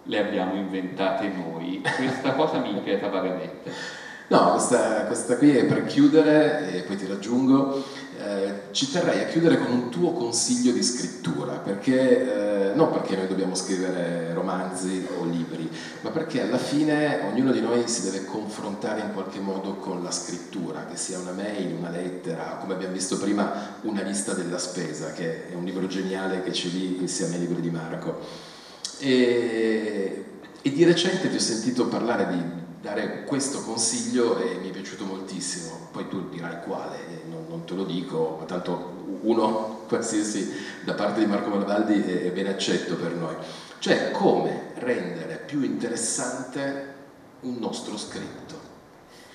[0.05, 1.83] le abbiamo inventate noi.
[1.83, 4.03] Questa cosa mi inquieta vagamente.
[4.27, 7.85] No, questa, questa, qui è per chiudere e poi ti raggiungo.
[8.17, 13.17] Eh, ci terrei a chiudere con un tuo consiglio di scrittura, perché, eh, non perché
[13.17, 15.69] noi dobbiamo scrivere romanzi o libri,
[16.01, 20.11] ma perché alla fine ognuno di noi si deve confrontare in qualche modo con la
[20.11, 25.13] scrittura, che sia una mail, una lettera, come abbiamo visto prima, una lista della spesa,
[25.13, 28.53] che è un libro geniale che c'è lì insieme ai libri di Marco.
[28.99, 30.25] E,
[30.63, 35.05] e di recente ti ho sentito parlare di dare questo consiglio e mi è piaciuto
[35.05, 35.89] moltissimo.
[35.91, 36.99] Poi tu dirai quale,
[37.31, 42.25] non, non te lo dico, ma tanto uno qualsiasi da parte di Marco Malvaldi è,
[42.25, 43.35] è ben accetto per noi.
[43.79, 46.93] Cioè come rendere più interessante
[47.41, 48.61] un nostro scritto.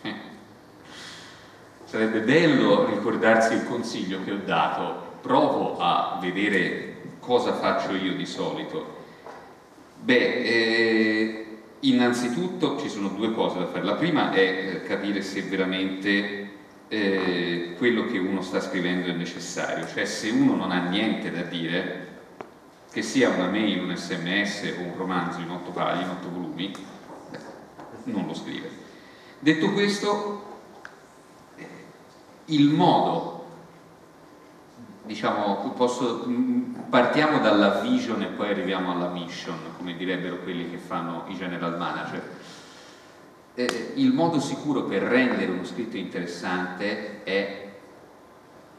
[0.01, 0.15] Eh.
[1.85, 5.07] Sarebbe bello ricordarsi il consiglio che ho dato.
[5.21, 8.98] Provo a vedere cosa faccio io di solito.
[10.01, 11.49] Beh, eh,
[11.81, 13.85] Innanzitutto ci sono due cose da fare.
[13.85, 16.49] La prima è eh, capire se veramente
[16.89, 21.43] eh, quello che uno sta scrivendo è necessario, cioè se uno non ha niente da
[21.43, 22.07] dire,
[22.91, 26.73] che sia una mail, un sms o un romanzo in otto pagine, in otto volumi,
[27.29, 27.39] beh,
[28.05, 28.69] non lo scrive.
[29.39, 30.43] Detto questo,
[32.45, 33.38] il modo
[35.09, 40.77] diciamo, posso, mm, partiamo dalla vision e poi arriviamo alla mission, come direbbero quelli che
[40.77, 42.21] fanno i general manager.
[43.55, 47.71] Eh, il modo sicuro per rendere uno scritto interessante è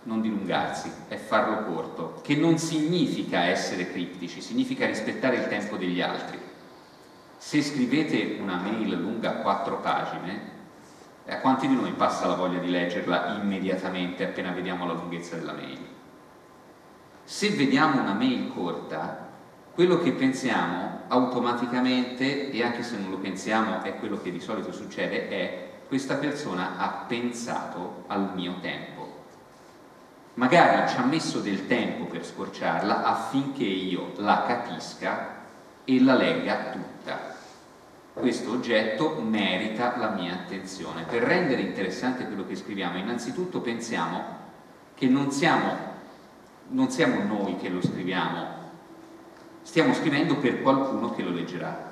[0.04, 6.00] non dilungarsi, è farlo corto, che non significa essere criptici, significa rispettare il tempo degli
[6.00, 6.38] altri.
[7.38, 10.58] Se scrivete una mail lunga quattro pagine,
[11.26, 15.54] a quanti di noi passa la voglia di leggerla immediatamente appena vediamo la lunghezza della
[15.54, 15.98] mail?
[17.30, 19.28] Se vediamo una mail corta,
[19.72, 24.72] quello che pensiamo automaticamente, e anche se non lo pensiamo è quello che di solito
[24.72, 29.26] succede, è questa persona ha pensato al mio tempo.
[30.34, 35.36] Magari ci ha messo del tempo per scorciarla affinché io la capisca
[35.84, 37.36] e la legga tutta.
[38.12, 41.04] Questo oggetto merita la mia attenzione.
[41.04, 44.38] Per rendere interessante quello che scriviamo, innanzitutto pensiamo
[44.94, 45.89] che non siamo
[46.70, 48.46] non siamo noi che lo scriviamo,
[49.62, 51.88] stiamo scrivendo per qualcuno che lo leggerà.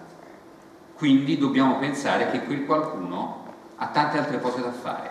[0.95, 5.11] Quindi dobbiamo pensare che quel qualcuno ha tante altre cose da fare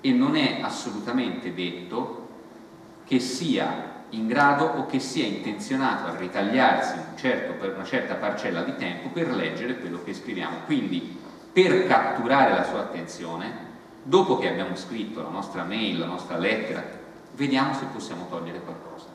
[0.00, 2.26] e non è assolutamente detto
[3.04, 8.14] che sia in grado o che sia intenzionato a ritagliarsi un certo, per una certa
[8.14, 10.58] parcella di tempo per leggere quello che scriviamo.
[10.64, 11.18] Quindi
[11.52, 13.66] per catturare la sua attenzione,
[14.02, 16.97] dopo che abbiamo scritto la nostra mail, la nostra lettera,
[17.38, 19.06] vediamo se possiamo togliere qualcosa.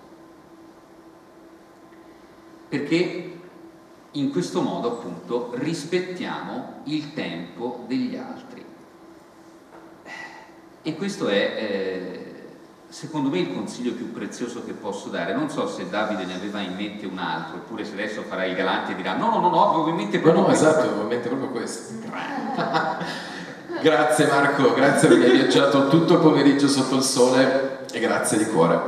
[2.69, 3.39] Perché
[4.11, 8.65] in questo modo appunto rispettiamo il tempo degli altri.
[10.81, 12.33] E questo è eh,
[12.87, 15.33] secondo me il consiglio più prezioso che posso dare.
[15.35, 18.55] Non so se Davide ne aveva in mente un altro, oppure se adesso farà il
[18.55, 20.69] galante e dirà no, no, no, no, avevo in mente proprio no, no, questo.
[20.69, 21.93] esatto, avevo in mente proprio questo.
[23.81, 27.72] grazie Marco, grazie perché hai viaggiato tutto il pomeriggio sotto il sole
[28.03, 28.81] grazie di cuore.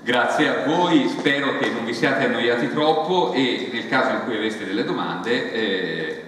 [0.00, 4.36] Grazie a voi, spero che non vi siate annoiati troppo e nel caso in cui
[4.36, 6.24] aveste delle domande, eh,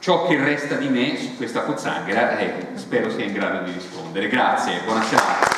[0.00, 4.26] ciò che resta di me su questa pozzanghera eh, spero sia in grado di rispondere.
[4.26, 5.54] Grazie, buona serata.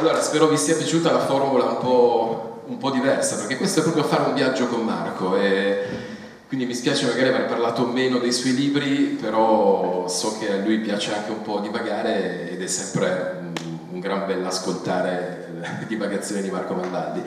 [0.00, 3.82] Allora, spero vi sia piaciuta la formula un po' un po' diversa, perché questo è
[3.82, 6.06] proprio fare un viaggio con Marco e
[6.46, 10.78] quindi mi spiace magari aver parlato meno dei suoi libri, però so che a lui
[10.78, 13.52] piace anche un po' divagare ed è sempre
[13.90, 17.22] un, gran bello ascoltare le divagazioni di Marco Mandaldi.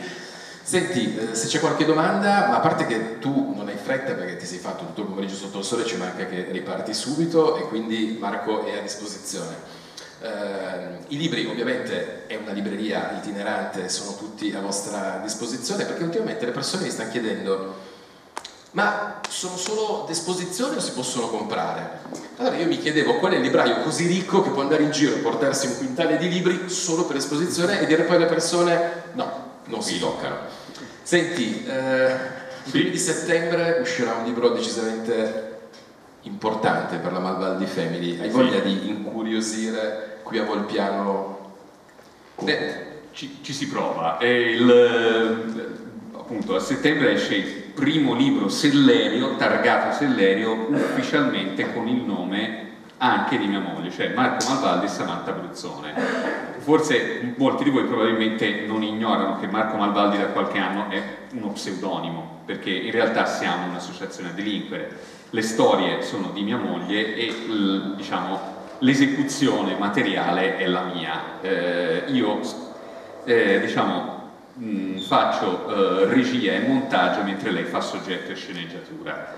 [0.63, 4.37] Senti, eh, se c'è qualche domanda, ma a parte che tu non hai fretta perché
[4.37, 7.67] ti sei fatto tutto il pomeriggio sotto il sole, ci manca che riparti subito e
[7.67, 9.80] quindi Marco è a disposizione.
[10.21, 16.45] Eh, I libri ovviamente è una libreria itinerante, sono tutti a vostra disposizione perché ultimamente
[16.45, 17.89] le persone mi stanno chiedendo
[18.71, 21.99] ma sono solo d'esposizione o si possono comprare?
[22.37, 25.13] Allora io mi chiedevo qual è il libraio così ricco che può andare in giro
[25.13, 29.59] e portarsi un quintale di libri solo per esposizione e dire poi alle persone no,
[29.65, 30.37] non si toccano.
[31.03, 32.15] Senti, eh,
[32.63, 35.50] i primi di settembre uscirà un libro decisamente
[36.23, 38.19] importante per la Malvaldi Family.
[38.19, 41.53] Hai voglia di incuriosire qui a Volpiano?
[42.41, 44.17] Beh, ci, ci si prova.
[44.21, 45.77] Il,
[46.13, 53.37] appunto, a settembre esce il primo libro Sellerio, targato Sellerio, ufficialmente con il nome anche
[53.39, 55.93] di mia moglie, cioè Marco Malvaldi e Samantha Bruzzone.
[56.59, 61.01] forse molti di voi probabilmente non ignorano che Marco Malvaldi da qualche anno è
[61.33, 64.95] uno pseudonimo, perché in realtà siamo un'associazione a delinquere.
[65.33, 67.33] Le storie sono di mia moglie e
[67.95, 68.39] diciamo,
[68.79, 71.39] l'esecuzione materiale è la mia.
[71.41, 72.41] Eh, io
[73.23, 79.33] eh, diciamo, mh, faccio eh, regia e montaggio mentre lei fa soggetto e sceneggiatura.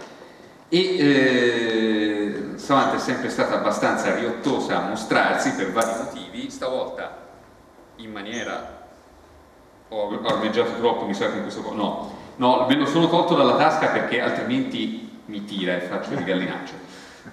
[0.68, 7.22] E eh, Samantha è sempre stata abbastanza riottosa a mostrarsi per vari motivi, stavolta
[7.98, 8.82] in maniera
[9.90, 13.56] ho armeggiato troppo, mi sa che in questo no, no, me lo sono tolto dalla
[13.56, 16.74] tasca perché altrimenti mi tira e faccio il gallinaccio.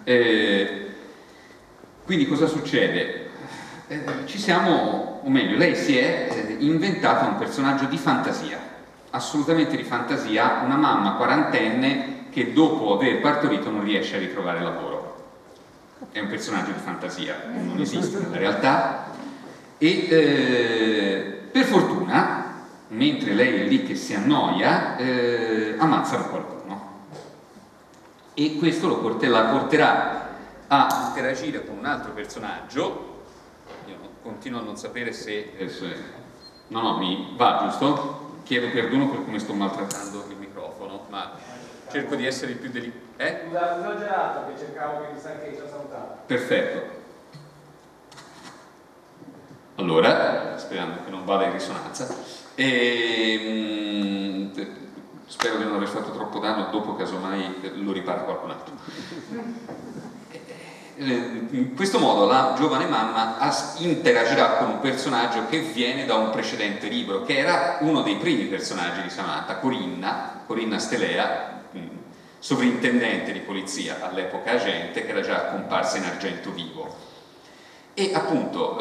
[0.05, 0.86] Eh,
[2.05, 3.28] quindi cosa succede?
[3.88, 8.59] Eh, ci siamo, o meglio, lei si è eh, inventata un personaggio di fantasia,
[9.11, 14.99] assolutamente di fantasia, una mamma quarantenne che dopo aver partorito non riesce a ritrovare lavoro.
[16.12, 19.07] È un personaggio di fantasia, non esiste nella realtà.
[19.76, 26.59] E eh, per fortuna, mentre lei è lì che si annoia, eh, ammazzano qualcuno.
[28.35, 30.28] E questo la porterà
[30.68, 33.24] a interagire con un altro personaggio.
[33.87, 35.53] Io continuo a non sapere se...
[36.68, 38.39] No, no, mi va, giusto?
[38.45, 41.33] Chiedo perdono per come sto maltrattando il microfono, ma
[41.91, 43.09] cerco di essere il più delicato.
[43.16, 43.49] Eh?
[43.51, 46.22] Gelato che cercavo che mi sa che ci ha salutato.
[46.26, 46.99] Perfetto.
[49.74, 52.07] Allora, sperando che non vada in risonanza,
[52.55, 54.80] e, mh,
[55.31, 58.74] spero di non aver fatto troppo danno, dopo casomai lo ripara qualcun altro.
[60.97, 63.39] Eh, in questo modo la giovane mamma
[63.78, 68.47] interagirà con un personaggio che viene da un precedente libro, che era uno dei primi
[68.47, 71.62] personaggi di Samantha, Corinna, Corinna Stelea,
[72.41, 76.93] sovrintendente di polizia all'epoca agente, che era già comparsa in argento vivo.
[77.95, 78.78] E appunto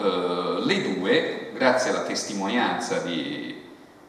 [0.57, 3.58] eh, le due, grazie alla testimonianza di,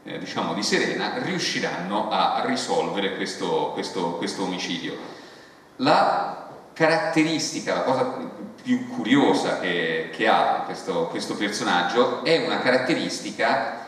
[0.05, 4.97] eh, diciamo di Serena, riusciranno a risolvere questo, questo, questo omicidio.
[5.77, 8.15] La caratteristica, la cosa
[8.63, 13.87] più curiosa che, che ha questo, questo, personaggio è una caratteristica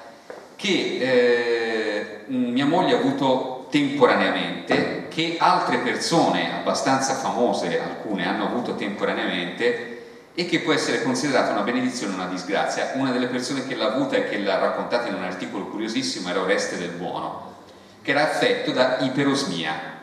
[0.57, 8.75] che eh, mia moglie ha avuto temporaneamente, che altre persone abbastanza famose, alcune hanno avuto
[8.75, 10.02] temporaneamente
[10.35, 12.93] e che può essere considerata una benedizione o una disgrazia.
[12.95, 16.41] Una delle persone che l'ha avuta e che l'ha raccontata in un articolo curiosissimo era
[16.41, 17.55] Oreste del Buono,
[18.03, 20.01] che era affetto da iperosmia,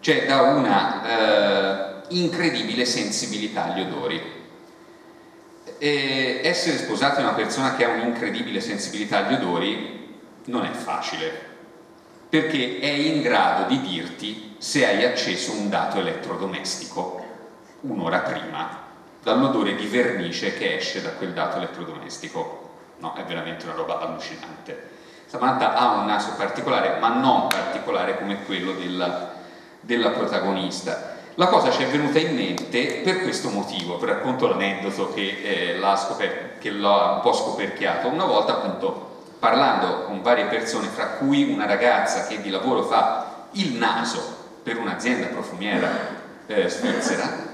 [0.00, 4.40] cioè da una eh, incredibile sensibilità agli odori.
[5.78, 11.50] E essere sposato a una persona che ha un'incredibile sensibilità agli odori non è facile,
[12.28, 17.20] perché è in grado di dirti se hai acceso un dato elettrodomestico
[17.80, 18.81] un'ora prima
[19.22, 22.70] dall'odore di vernice che esce da quel dato elettrodomestico.
[22.98, 24.90] No, è veramente una roba allucinante.
[25.26, 29.32] Samantha ha un naso particolare, ma non particolare come quello della,
[29.80, 35.14] della protagonista la cosa ci è venuta in mente per questo motivo, per racconto l'aneddoto
[35.14, 38.08] che, eh, l'ha un po' scoperchiato.
[38.08, 43.46] Una volta appunto parlando con varie persone, fra cui una ragazza che di lavoro fa
[43.52, 45.88] il naso per un'azienda profumiera
[46.46, 47.51] eh, svizzera,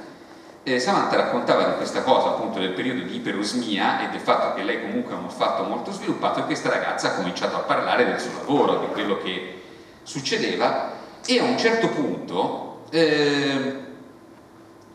[0.74, 4.62] eh, Samantha raccontava di questa cosa appunto del periodo di iperosmia e del fatto che
[4.62, 8.20] lei comunque ha un olfatto molto sviluppato e questa ragazza ha cominciato a parlare del
[8.20, 9.62] suo lavoro, di quello che
[10.02, 10.92] succedeva
[11.24, 13.86] e a un certo punto eh,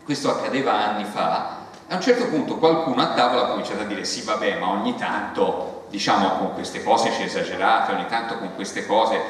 [0.04, 1.58] questo accadeva anni fa,
[1.88, 4.96] a un certo punto qualcuno a tavola ha cominciato a dire sì vabbè ma ogni
[4.96, 9.22] tanto diciamo con queste cose ci esagerate, ogni tanto con queste cose,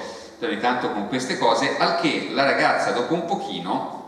[0.42, 4.03] ogni tanto con queste cose, al che la ragazza dopo un pochino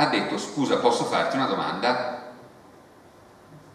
[0.00, 2.32] ha detto scusa posso farti una domanda?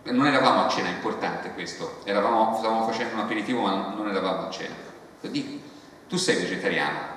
[0.06, 4.48] Non eravamo a cena, è importante questo, eravamo, stavamo facendo un aperitivo ma non eravamo
[4.48, 4.74] a cena.
[5.22, 7.14] Tu sei vegetariano?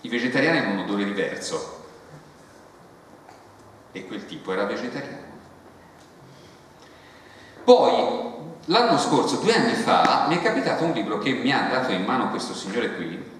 [0.00, 1.84] I vegetariani hanno un odore diverso
[3.92, 5.28] e quel tipo era vegetariano.
[7.62, 8.22] Poi,
[8.64, 12.04] l'anno scorso, due anni fa, mi è capitato un libro che mi ha dato in
[12.04, 13.30] mano questo signore qui,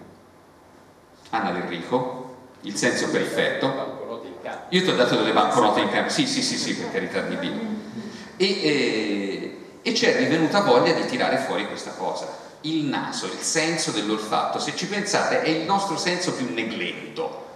[1.30, 2.19] Anna Del Rico,
[2.62, 3.98] Il senso perfetto.
[4.70, 7.38] Io ti ho dato delle banconote in cambio, sì, sì, sì, sì, per carità di
[7.38, 7.58] Dio.
[8.36, 13.90] E, e, e c'è rivenuta voglia di tirare fuori questa cosa il naso, il senso
[13.90, 17.48] dell'olfatto, se ci pensate, è il nostro senso più negletto.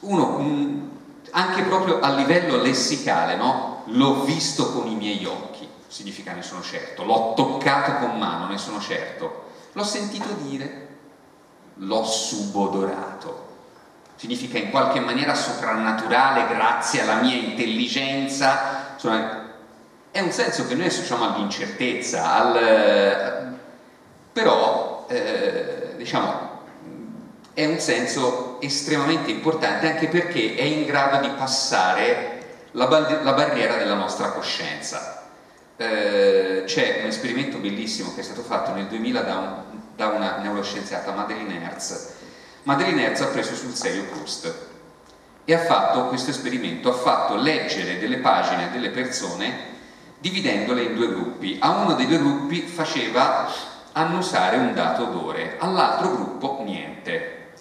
[0.00, 0.88] Uno, mm,
[1.30, 3.84] anche proprio a livello lessicale, no?
[3.86, 8.58] L'ho visto con i miei occhi, significa ne sono certo, l'ho toccato con mano, ne
[8.58, 10.81] sono certo, l'ho sentito dire,
[11.74, 13.50] l'ho subodorato.
[14.16, 18.96] Significa in qualche maniera soprannaturale grazie alla mia intelligenza,
[20.10, 23.56] è un senso che noi associamo all'incertezza, al,
[24.32, 26.50] però eh, diciamo
[27.54, 33.76] è un senso estremamente importante anche perché è in grado di passare la, la barriera
[33.76, 35.26] della nostra coscienza.
[35.76, 40.38] Eh, c'è un esperimento bellissimo che è stato fatto nel 2000 da, un, da una
[40.38, 42.14] neuroscienziata, Madeleine Hertz.
[42.64, 44.70] Madeleine Hertz ha preso sul serio Proust
[45.44, 49.70] e ha fatto questo esperimento, ha fatto leggere delle pagine a delle persone
[50.18, 51.56] dividendole in due gruppi.
[51.60, 53.50] A uno dei due gruppi faceva
[53.92, 57.54] annusare un dato odore, all'altro gruppo niente.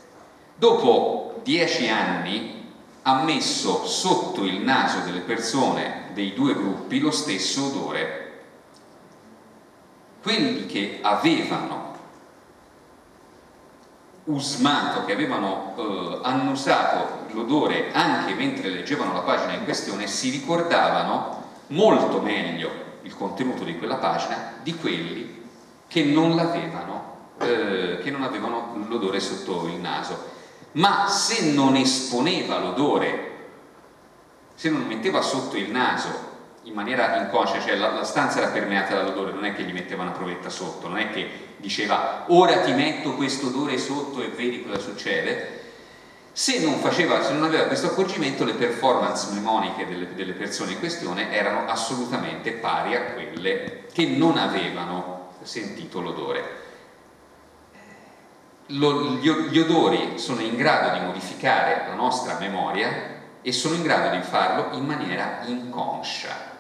[0.56, 2.60] Dopo dieci anni
[3.04, 8.20] ha messo sotto il naso delle persone dei due gruppi lo stesso odore.
[10.22, 11.81] Quelli che avevano
[14.26, 21.44] usmato, che avevano eh, annusato l'odore anche mentre leggevano la pagina in questione, si ricordavano
[21.68, 22.70] molto meglio
[23.02, 25.40] il contenuto di quella pagina di quelli
[25.88, 30.30] che non l'avevano, eh, che non avevano l'odore sotto il naso.
[30.74, 33.30] Ma se non esponeva l'odore,
[34.56, 36.30] se non metteva sotto il naso
[36.64, 40.04] in maniera inconscia, cioè la, la stanza era permeata dall'odore, non è che gli metteva
[40.04, 44.64] una provetta sotto, non è che diceva ora ti metto questo odore sotto e vedi
[44.64, 45.60] cosa succede,
[46.34, 50.80] se non, faceva, se non aveva questo accorgimento le performance mnemoniche delle, delle persone in
[50.80, 56.60] questione erano assolutamente pari a quelle che non avevano sentito l'odore.
[58.68, 63.84] Lo, gli, gli odori sono in grado di modificare la nostra memoria e sono in
[63.84, 66.51] grado di farlo in maniera inconscia.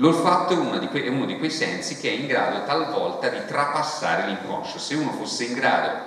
[0.00, 4.78] L'olfatto è, è, uno di quei sensi che è in grado talvolta di trapassare l'inconscio.
[4.78, 6.06] Se uno fosse in grado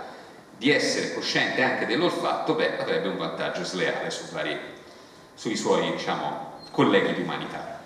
[0.57, 4.57] di essere cosciente anche dell'olfatto, beh, avrebbe un vantaggio sleale su vari,
[5.33, 7.79] sui suoi diciamo, colleghi di umanità.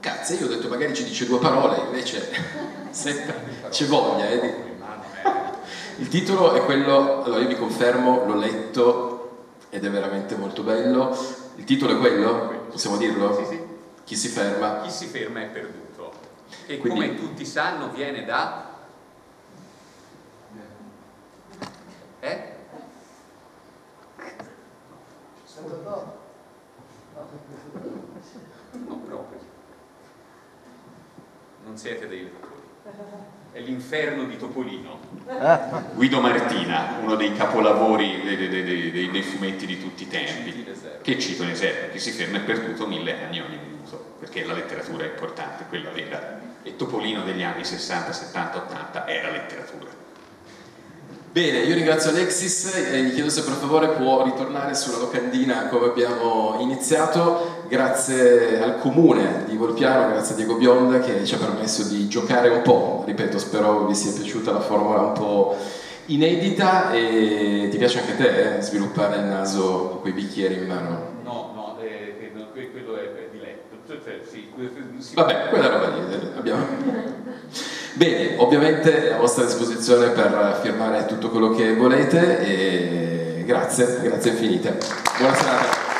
[0.00, 2.30] Grazie, io ho detto magari ci dice due parole, invece
[2.90, 4.28] c'è voglia.
[4.28, 4.72] Eh.
[5.98, 11.16] Il titolo è quello, allora io vi confermo, l'ho letto ed è veramente molto bello.
[11.54, 12.66] Il titolo è quello?
[12.70, 13.36] Possiamo dirlo?
[13.36, 13.63] Sì, sì.
[14.04, 14.80] Chi si ferma?
[14.82, 16.12] Chi si ferma è perduto.
[16.66, 18.72] E Quindi, come tutti sanno viene da
[22.24, 22.52] Eh?
[28.72, 29.38] No, proprio.
[31.64, 32.52] Non siete dei lettori.
[33.52, 34.98] È l'inferno di Topolino.
[35.94, 40.66] Guido Martina, uno dei capolavori dei, dei, dei, dei fumetti di tutti i tempi,
[41.02, 43.73] che cito in esercito, che si ferma e perduto mille anni ogni minuto,
[44.24, 46.40] perché la letteratura è importante, quella vera.
[46.62, 49.90] E Topolino degli anni 60, 70, 80 era letteratura.
[51.30, 55.86] Bene, io ringrazio Alexis e gli chiedo se per favore può ritornare sulla locandina come
[55.86, 57.64] abbiamo iniziato.
[57.68, 62.48] Grazie al comune di Volpiano, grazie a Diego Bionda che ci ha permesso di giocare
[62.48, 63.02] un po'.
[63.04, 65.56] Ripeto, spero vi sia piaciuta la formula un po'
[66.06, 70.66] inedita e ti piace anche a te eh, sviluppare il naso con quei bicchieri in
[70.66, 71.12] mano?
[71.24, 73.74] No, no, eh, quello è diletto.
[74.34, 74.68] Cioè,
[74.98, 76.66] sì, Vabbè, quella roba lì eh, abbiamo...
[77.94, 84.76] Bene, ovviamente a vostra disposizione per firmare tutto quello che volete e grazie, grazie infinite.
[85.18, 85.93] Buona serata.